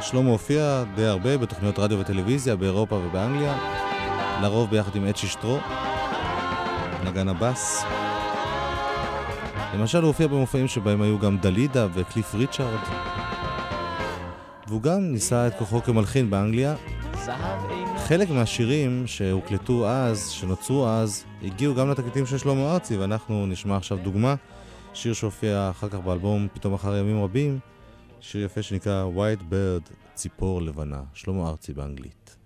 שלמה 0.00 0.30
הופיע 0.30 0.84
די 0.94 1.06
הרבה 1.06 1.38
בתוכניות 1.38 1.78
רדיו 1.78 1.98
וטלוויזיה 1.98 2.56
באירופה 2.56 2.94
ובאנגליה. 2.94 3.56
לרוב 4.42 4.70
ביחד 4.70 4.96
עם 4.96 5.06
אצ'י 5.06 5.26
שטרו, 5.26 5.58
נגן 7.04 7.28
הבאס. 7.28 7.84
למשל 9.74 9.98
הוא 9.98 10.06
הופיע 10.08 10.26
במופעים 10.26 10.68
שבהם 10.68 11.02
היו 11.02 11.18
גם 11.18 11.38
דלידה 11.38 11.86
וקליף 11.94 12.34
ריצ'ארד. 12.34 12.80
והוא 14.68 14.82
גם 14.82 15.12
ניסה 15.12 15.46
את 15.46 15.54
כוחו 15.58 15.82
כמלחין 15.82 16.30
באנגליה. 16.30 16.74
חלק 17.96 18.30
מהשירים 18.30 19.06
שהוקלטו 19.06 19.88
אז, 19.88 20.28
שנוצרו 20.28 20.88
אז, 20.88 21.24
הגיעו 21.42 21.74
גם 21.74 21.90
לתקליטים 21.90 22.26
של 22.26 22.38
שלמה 22.38 22.72
ארצי, 22.72 22.96
ואנחנו 22.96 23.46
נשמע 23.46 23.76
עכשיו 23.76 23.98
דוגמה. 23.98 24.34
שיר 24.94 25.12
שהופיע 25.12 25.70
אחר 25.70 25.88
כך 25.88 25.98
באלבום 25.98 26.48
פתאום 26.52 26.74
אחר 26.74 26.96
ימים 26.96 27.24
רבים, 27.24 27.58
שיר 28.20 28.44
יפה 28.44 28.62
שנקרא 28.62 29.04
White 29.16 29.52
Bird, 29.52 29.92
ציפור 30.14 30.62
לבנה, 30.62 31.02
שלמה 31.14 31.48
ארצי 31.48 31.72
באנגלית. 31.72 32.36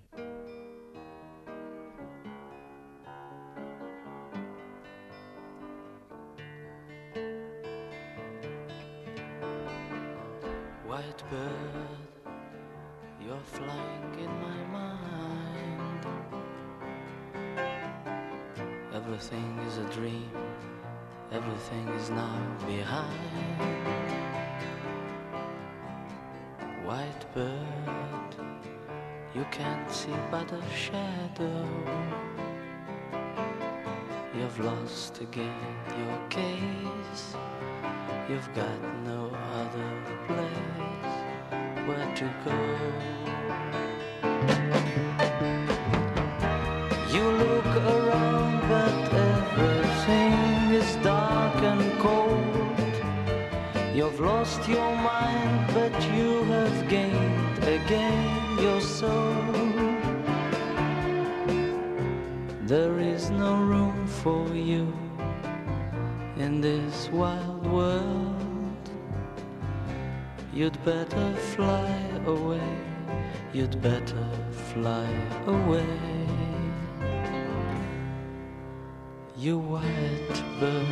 White 79.67 80.43
bird, 80.61 80.87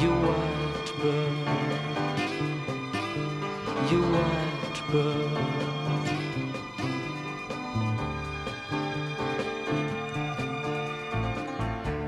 you 0.00 0.10
white 0.28 0.90
bird, 1.02 1.36
you 3.90 4.00
white 4.16 4.80
bird. 4.90 5.56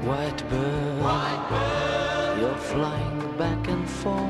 White 0.06 0.42
bird, 0.48 2.38
you're 2.40 2.56
flying 2.56 3.36
back 3.36 3.68
and 3.68 3.88
forth. 3.88 4.28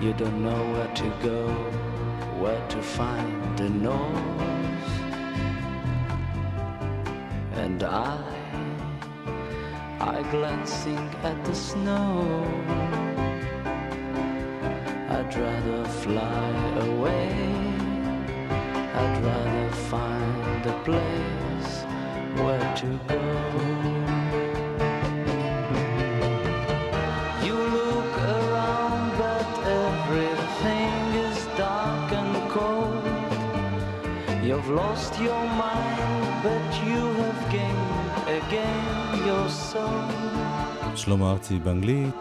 You 0.00 0.12
don't 0.14 0.42
know 0.42 0.72
where 0.72 0.92
to 0.92 1.08
go, 1.22 1.48
where 2.40 2.66
to 2.68 2.82
find 2.82 3.56
the 3.56 3.68
north. 3.68 4.55
And 7.66 7.82
I, 7.82 8.16
I 9.98 10.22
glancing 10.30 11.08
at 11.24 11.44
the 11.44 11.52
snow. 11.52 12.22
I'd 15.10 15.34
rather 15.34 15.84
fly 16.02 16.50
away. 16.90 17.32
I'd 18.94 19.18
rather 19.20 19.70
find 19.90 20.66
a 20.66 20.76
place 20.84 21.82
where 22.38 22.76
to 22.76 23.00
go. 23.08 24.25
You've 34.66 34.74
lost 34.74 35.14
your 35.20 35.44
mind, 35.64 36.42
but 36.42 36.70
you 36.88 37.02
have 37.22 37.42
gained 37.56 38.16
again 38.38 39.26
your 39.26 39.48
soul. 39.48 40.96
שלמה 40.96 41.30
ארצי 41.32 41.58
באנגלית. 41.58 42.14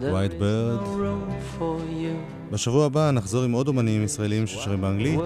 White 0.00 0.38
bird. 0.40 0.80
no 0.80 0.86
room 0.86 1.58
for 1.58 1.78
you. 1.92 2.52
בשבוע 2.52 2.86
הבא 2.86 3.10
נחזור 3.10 3.44
עם 3.44 3.52
עוד 3.52 3.68
אומנים 3.68 4.04
ישראלים 4.04 4.46
ששרים 4.46 4.80
באנגלית, 4.80 5.20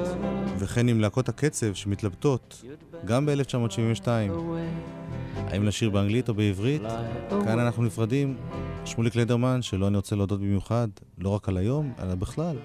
וכן 0.59 0.89
עם 0.89 1.01
להקות 1.01 1.29
הקצב 1.29 1.75
שמתלבטות, 1.75 2.65
גם 3.05 3.27
ב-1972, 3.27 4.05
Away, 4.07 5.51
האם 5.51 5.65
לשיר 5.65 5.91
באנגלית 5.91 6.29
או 6.29 6.35
בעברית. 6.35 6.83
כאן. 7.31 7.59
אנחנו 7.59 7.83
נפרדים. 7.83 8.37
שמוליק 8.85 9.17
לדרמן, 9.17 9.63
שלו 9.63 9.87
אני 9.89 9.97
רוצה 9.97 10.17
להודות 10.17 10.41
במיוחד, 10.41 10.89
לא 11.19 11.29
רק 11.29 11.49
על 11.49 11.57
היום, 11.57 11.93
אלא 12.03 12.15
בכלל. 12.15 12.57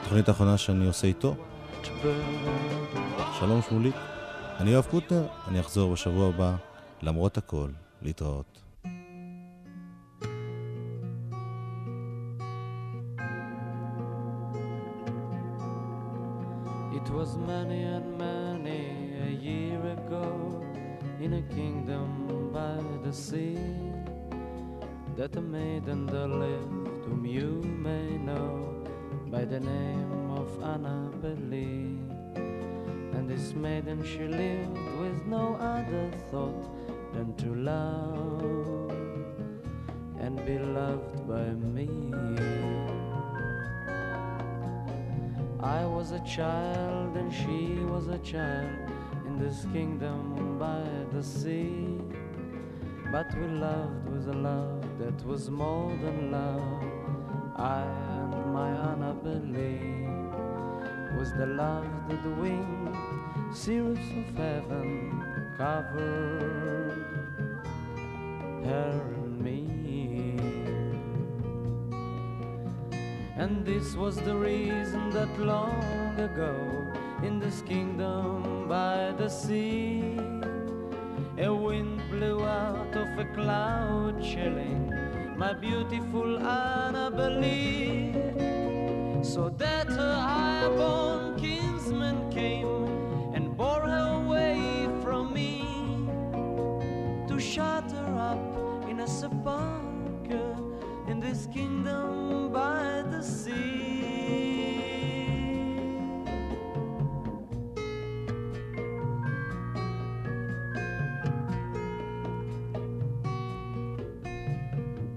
התוכנית 0.00 0.28
האחרונה 0.28 0.58
שאני 0.58 0.86
עושה 0.86 1.06
איתו. 1.06 1.34
שלום 3.38 3.62
שמוליק. 3.68 3.94
אני 4.60 4.70
יואב 4.70 4.86
קוטנר, 4.90 5.26
אני 5.48 5.60
אחזור 5.60 5.92
בשבוע 5.92 6.28
הבא, 6.28 6.56
למרות 7.02 7.38
הכל, 7.38 7.68
להתראות. 8.02 8.60
It 16.92 17.10
was 17.10 17.36
many 17.36 17.80
and 17.96 18.08
many 18.26 18.82
a 19.28 19.32
year 19.48 19.80
ago 19.96 20.28
in 21.24 21.30
a 21.40 21.42
kingdom 21.56 22.08
by 22.56 22.78
the 23.04 23.12
sea 23.12 23.58
that 25.16 25.36
a 25.36 25.44
maiden 25.56 26.06
there 26.06 26.32
lived 26.44 27.04
whom 27.04 27.22
you 27.36 27.50
may 27.86 28.08
know 28.28 28.52
by 29.32 29.44
the 29.52 29.60
name 29.60 30.23
of 30.44 30.62
Annabelle. 30.62 31.64
And 33.14 33.28
this 33.30 33.54
maiden 33.54 34.04
she 34.04 34.24
lived 34.42 34.78
with 35.00 35.18
no 35.26 35.54
other 35.54 36.10
thought 36.30 36.64
than 37.14 37.34
to 37.42 37.54
love 37.54 38.90
and 40.18 40.34
be 40.44 40.58
loved 40.58 41.26
by 41.26 41.46
me. 41.74 41.88
I 45.60 45.86
was 45.86 46.12
a 46.12 46.22
child 46.36 47.16
and 47.16 47.32
she 47.32 47.60
was 47.92 48.08
a 48.08 48.18
child 48.18 48.90
in 49.26 49.38
this 49.38 49.66
kingdom 49.72 50.58
by 50.58 50.84
the 51.14 51.22
sea. 51.22 52.00
But 53.10 53.28
we 53.38 53.46
loved 53.46 54.08
with 54.10 54.28
a 54.28 54.38
love 54.50 54.84
that 54.98 55.24
was 55.24 55.48
more 55.48 55.90
than 56.02 56.32
love. 56.32 56.84
I 57.56 57.82
and 58.34 58.52
my 58.52 58.70
Annabelle 58.92 60.03
was 61.24 61.32
the 61.32 61.46
love 61.46 61.86
that 62.06 62.22
the 62.22 62.34
winged 62.42 62.94
cirrus 63.50 64.06
of 64.20 64.36
heaven 64.36 65.24
covered 65.56 67.06
her 68.62 69.00
and 69.22 69.40
me. 69.40 70.36
And 73.38 73.64
this 73.64 73.94
was 73.94 74.16
the 74.16 74.36
reason 74.36 75.08
that 75.16 75.32
long 75.38 76.20
ago 76.20 76.54
in 77.22 77.40
this 77.40 77.62
kingdom 77.62 78.68
by 78.68 79.14
the 79.16 79.30
sea 79.30 80.18
a 81.38 81.48
wind 81.48 82.02
blew 82.10 82.44
out 82.44 82.94
of 82.94 83.08
a 83.18 83.24
cloud 83.32 84.22
chilling 84.22 84.92
my 85.38 85.54
beautiful 85.54 86.38
Annabelle 86.38 87.40
so 89.24 89.48
that 89.48 89.88
her 89.88 90.14
high-born 90.14 91.40
kinsman 91.40 92.30
came 92.30 92.66
and 93.34 93.56
bore 93.56 93.80
her 93.80 94.22
away 94.22 94.86
from 95.02 95.32
me 95.32 95.62
to 97.26 97.40
shut 97.40 97.90
her 97.90 98.18
up 98.18 98.86
in 98.88 99.00
a 99.00 99.06
sepulchre 99.08 100.56
in 101.08 101.20
this 101.20 101.48
kingdom 101.54 102.52
by 102.52 103.02
the 103.10 103.22
sea. 103.22 104.02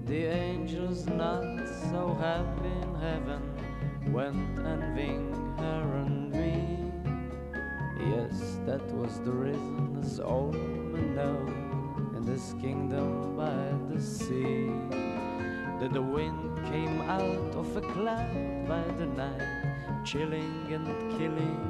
The 0.06 0.24
angels 0.24 1.06
not 1.06 1.44
so 1.90 2.16
happy 2.18 2.57
went 4.30 4.58
envying 4.66 5.32
her 5.58 6.04
and 6.04 6.30
me. 6.32 6.92
Yes, 7.98 8.58
that 8.66 8.82
was 8.92 9.20
the 9.20 9.32
reason, 9.32 9.98
as 10.02 10.20
all 10.20 10.52
men 10.52 11.14
know, 11.14 11.46
in 12.16 12.24
this 12.24 12.54
kingdom 12.60 13.36
by 13.36 13.72
the 13.90 14.00
sea, 14.00 14.70
that 15.80 15.92
the 15.92 16.02
wind 16.02 16.66
came 16.66 17.00
out 17.02 17.54
of 17.54 17.76
a 17.76 17.80
cloud 17.80 18.68
by 18.68 18.84
the 18.98 19.06
night, 19.06 20.04
chilling 20.04 20.72
and 20.72 20.86
killing 21.16 21.64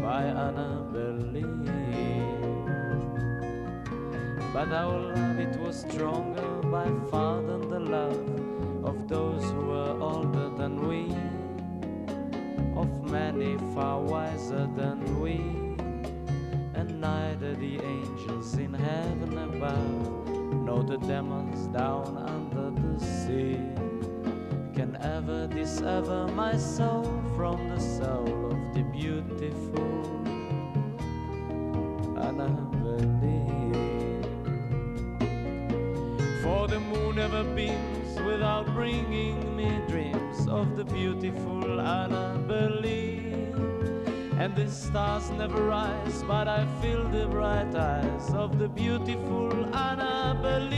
my 0.00 0.24
Annabelle. 0.24 1.14
But 4.52 4.72
our 4.72 5.00
love, 5.00 5.38
it 5.40 5.58
was 5.58 5.80
stronger 5.80 6.62
by 6.68 6.88
far 7.10 7.42
than 7.42 7.68
the 7.68 7.80
love 7.80 8.73
of 8.84 9.08
those 9.08 9.42
who 9.50 9.66
were 9.66 9.96
older 10.00 10.50
than 10.50 10.86
we. 10.88 11.02
of 12.76 12.90
many 13.10 13.56
far 13.74 14.00
wiser 14.00 14.68
than 14.76 15.20
we, 15.20 15.36
and 16.74 17.00
neither 17.00 17.54
the 17.54 17.80
angels 17.82 18.54
in 18.54 18.74
heaven 18.74 19.38
above 19.38 20.28
nor 20.66 20.82
the 20.82 20.98
demons 20.98 21.66
down 21.68 22.16
under 22.18 22.70
the 22.80 22.98
sea 23.00 23.58
can 24.74 24.96
ever 25.00 25.46
dissever 25.46 26.26
my 26.28 26.56
soul 26.56 27.04
from 27.36 27.68
the 27.68 27.80
soul 27.80 28.50
of 28.50 28.74
the 28.74 28.82
beautiful 28.92 29.93
bringing 38.72 39.56
me 39.56 39.80
dreams 39.88 40.48
of 40.48 40.76
the 40.76 40.84
beautiful 40.84 41.80
Annabelle. 41.80 42.84
And 44.38 44.54
the 44.56 44.68
stars 44.70 45.30
never 45.30 45.64
rise, 45.64 46.22
but 46.24 46.48
I 46.48 46.66
feel 46.80 47.08
the 47.08 47.26
bright 47.26 47.74
eyes 47.74 48.30
of 48.34 48.58
the 48.58 48.68
beautiful 48.68 49.52
Annabelle. 49.74 50.72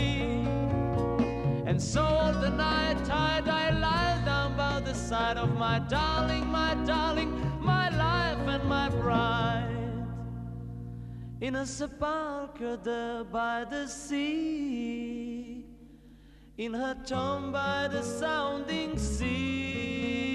And 1.67 1.81
so 1.83 2.03
all 2.03 2.33
the 2.33 2.51
night 2.51 3.11
I 3.11 3.41
lie 3.71 4.23
down 4.25 4.57
by 4.57 4.81
the 4.81 4.95
side 4.95 5.37
of 5.37 5.57
my 5.59 5.79
darling, 5.89 6.47
my 6.47 6.75
darling, 6.87 7.31
my 7.61 7.89
life 7.91 8.47
and 8.47 8.65
my 8.69 8.89
bride. 8.89 10.07
In 11.41 11.57
a 11.57 11.67
sepulchre 11.67 12.77
there 12.77 13.25
by 13.25 13.65
the 13.65 13.87
sea, 13.87 15.06
in 16.59 16.73
her 16.73 16.97
tomb 17.05 17.53
by 17.53 17.87
the 17.89 18.03
sounding 18.03 18.99
sea. 18.99 20.26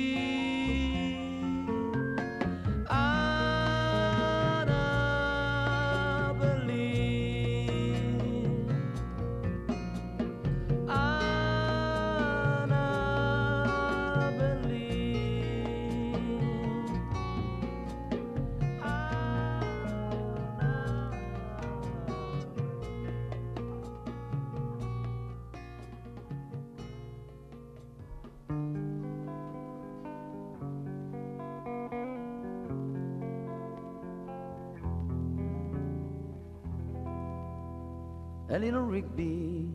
Eleanor 38.52 38.84
Rigby 38.84 39.70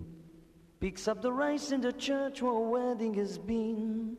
picks 0.81 1.09
up 1.09 1.23
the 1.23 1.33
rice 1.33 1.73
in 1.73 1.81
the 1.81 1.95
church 1.95 2.43
where 2.43 2.53
a 2.53 2.61
wedding 2.61 3.15
has 3.15 3.39
been. 3.39 4.19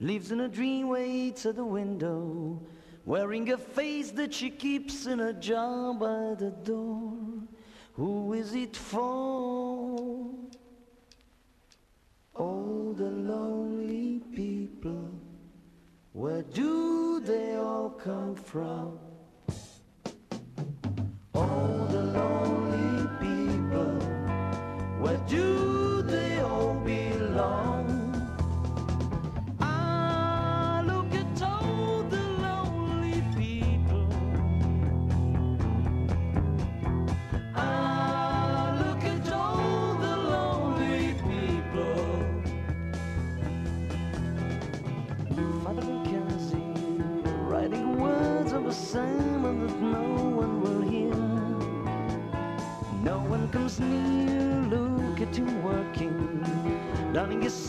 Lives 0.00 0.32
in 0.32 0.40
a 0.40 0.48
dream 0.48 0.94
eats 0.98 1.46
at 1.46 1.56
the 1.56 1.64
window, 1.64 2.60
wearing 3.06 3.50
a 3.50 3.56
face 3.56 4.10
that 4.10 4.34
she 4.34 4.50
keeps 4.50 5.06
in 5.06 5.20
a 5.20 5.32
jar 5.32 5.94
by 5.94 6.34
the 6.38 6.50
door. 6.62 7.14
Who 7.94 8.34
is 8.34 8.54
it 8.54 8.76
for? 8.76 10.34
All 12.34 12.92
the 12.94 13.10
lonely 13.10 14.20
people, 14.34 15.10
where 16.12 16.42
do 16.42 17.20
they 17.20 17.56
all 17.56 17.88
come 17.88 18.34
from? 18.34 18.98
All 21.34 21.86
the 21.90 22.02
lonely 22.02 22.69
do 25.30 25.69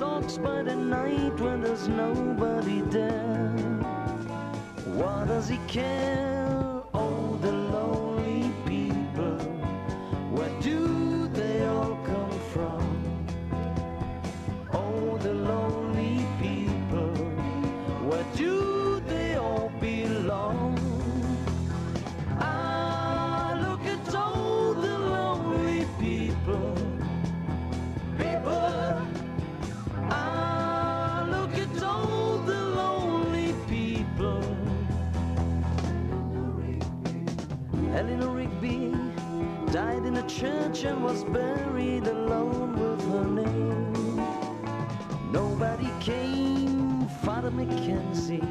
socks 0.02 0.36
by 0.36 0.64
the 0.64 0.76
night 0.76 1.40
when 1.40 1.62
there's 1.62 1.88
nobody 1.88 2.82
there. 2.90 3.52
What 4.98 5.28
does 5.28 5.48
he 5.48 5.60
care? 5.68 6.41
Church 40.42 40.86
and 40.86 41.04
was 41.04 41.24
buried 41.26 42.08
alone 42.08 42.74
with 42.74 43.00
her 43.12 43.26
name. 43.26 44.18
Nobody 45.32 45.88
came, 46.00 47.08
Father 47.24 47.52
Mackenzie, 47.52 48.42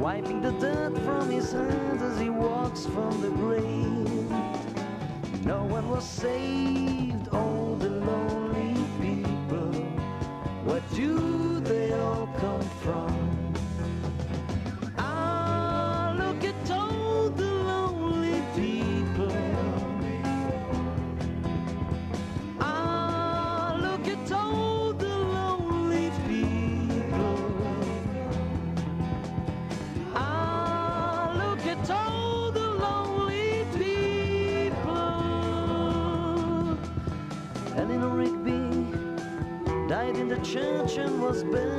wiping 0.00 0.40
the 0.40 0.52
dirt 0.52 0.96
from 1.04 1.28
his 1.28 1.52
hands 1.52 2.00
as 2.00 2.18
he 2.18 2.30
walks 2.30 2.86
from 2.86 3.20
the 3.20 3.28
grave. 3.28 4.30
No 5.44 5.64
one 5.64 5.90
was 5.90 6.08
saved, 6.08 7.28
all 7.28 7.76
the 7.78 7.90
lonely 7.90 8.74
people. 8.98 9.72
Where 10.64 10.82
do 10.94 11.23
husband. 41.34 41.73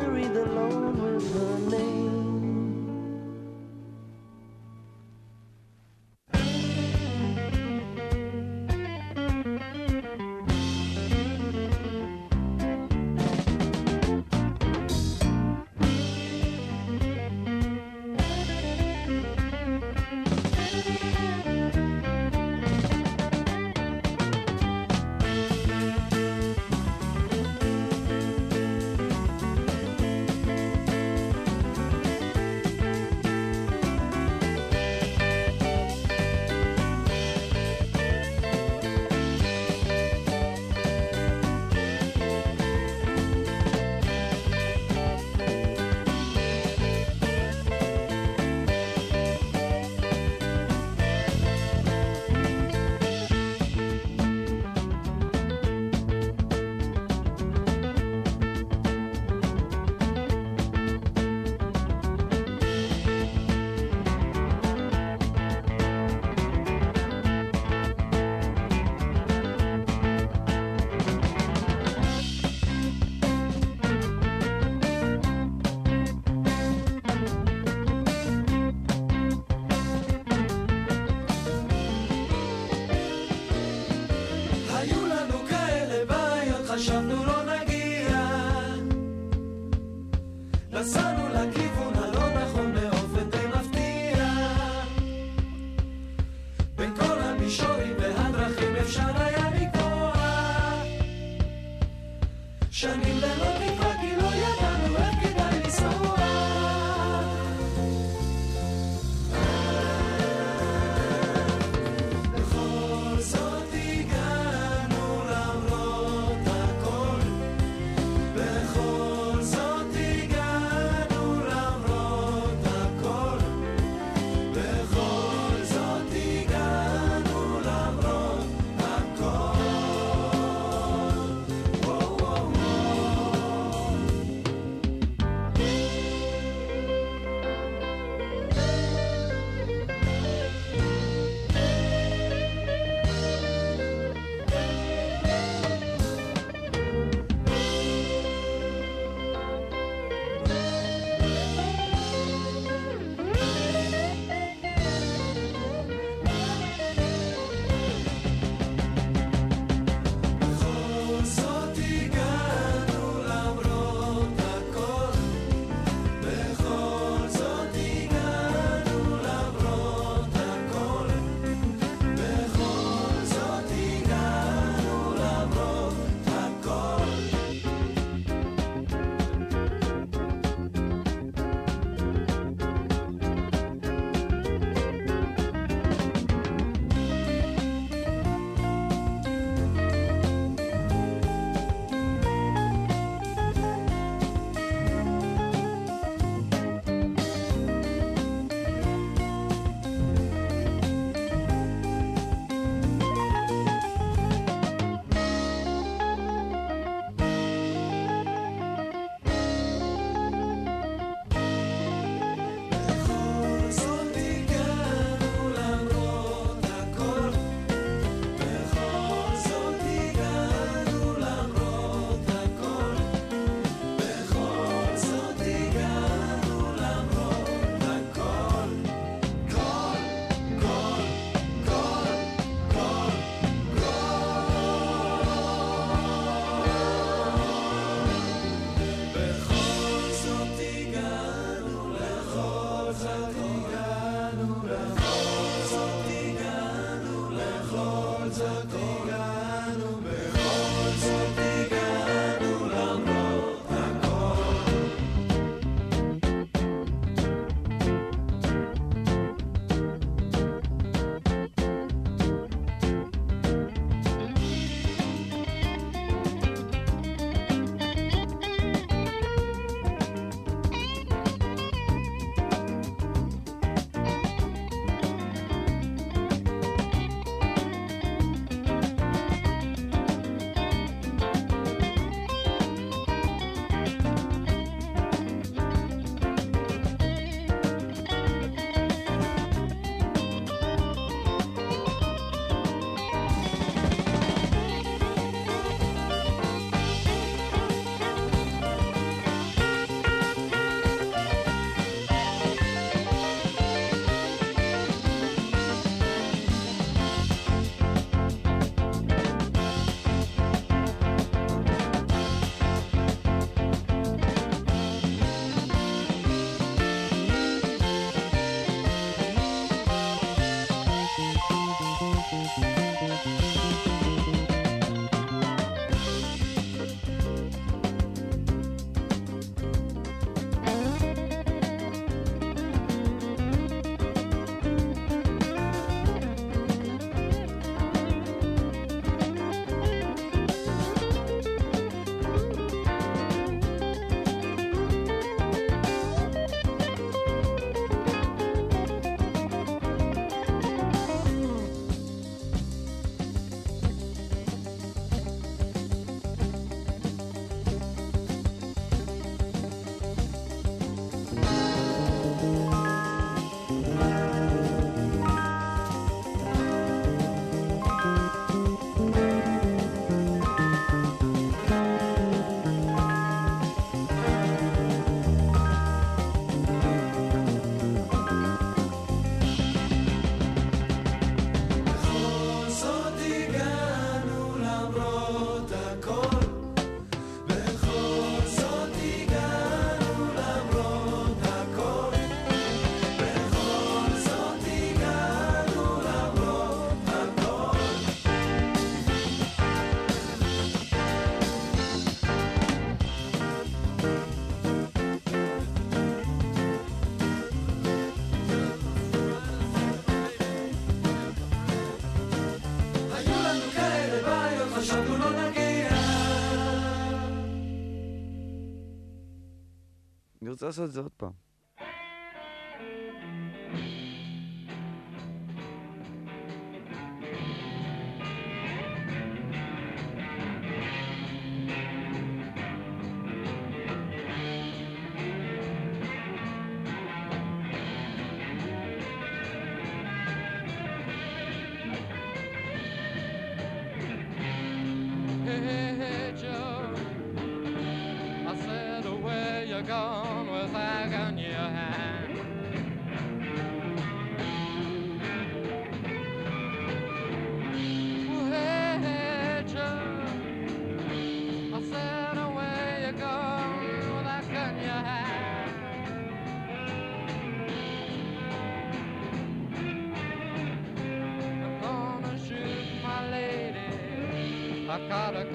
רוצה 420.56 420.66
לעשות 420.66 420.86
את 420.86 420.91
זה 420.93 420.99
עוד 421.01 421.12
פעם. 421.18 421.32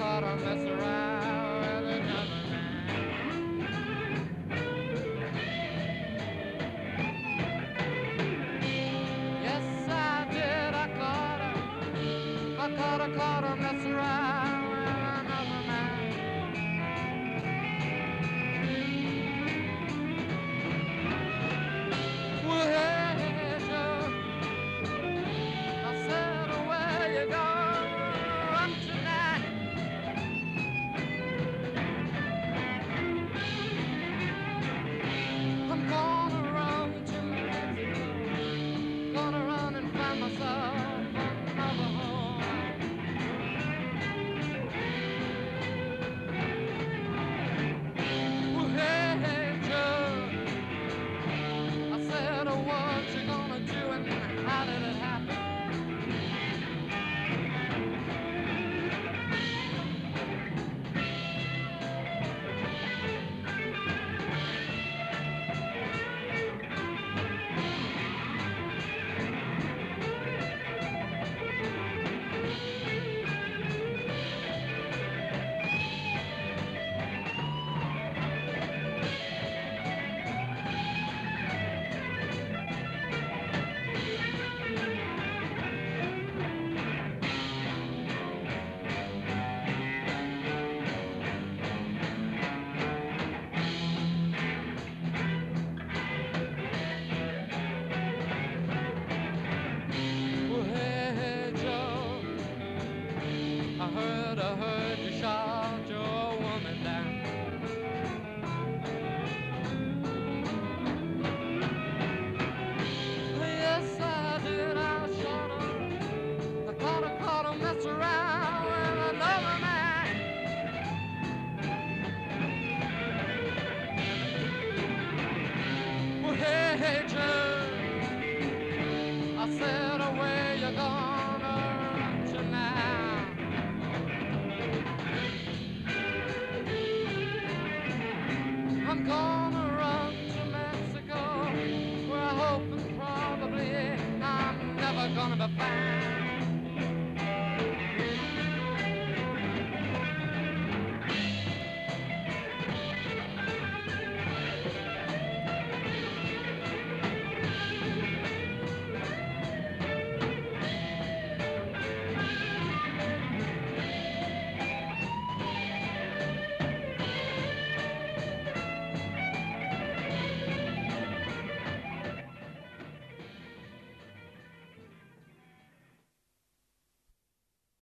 thought 0.01 0.23
unless 0.23 0.70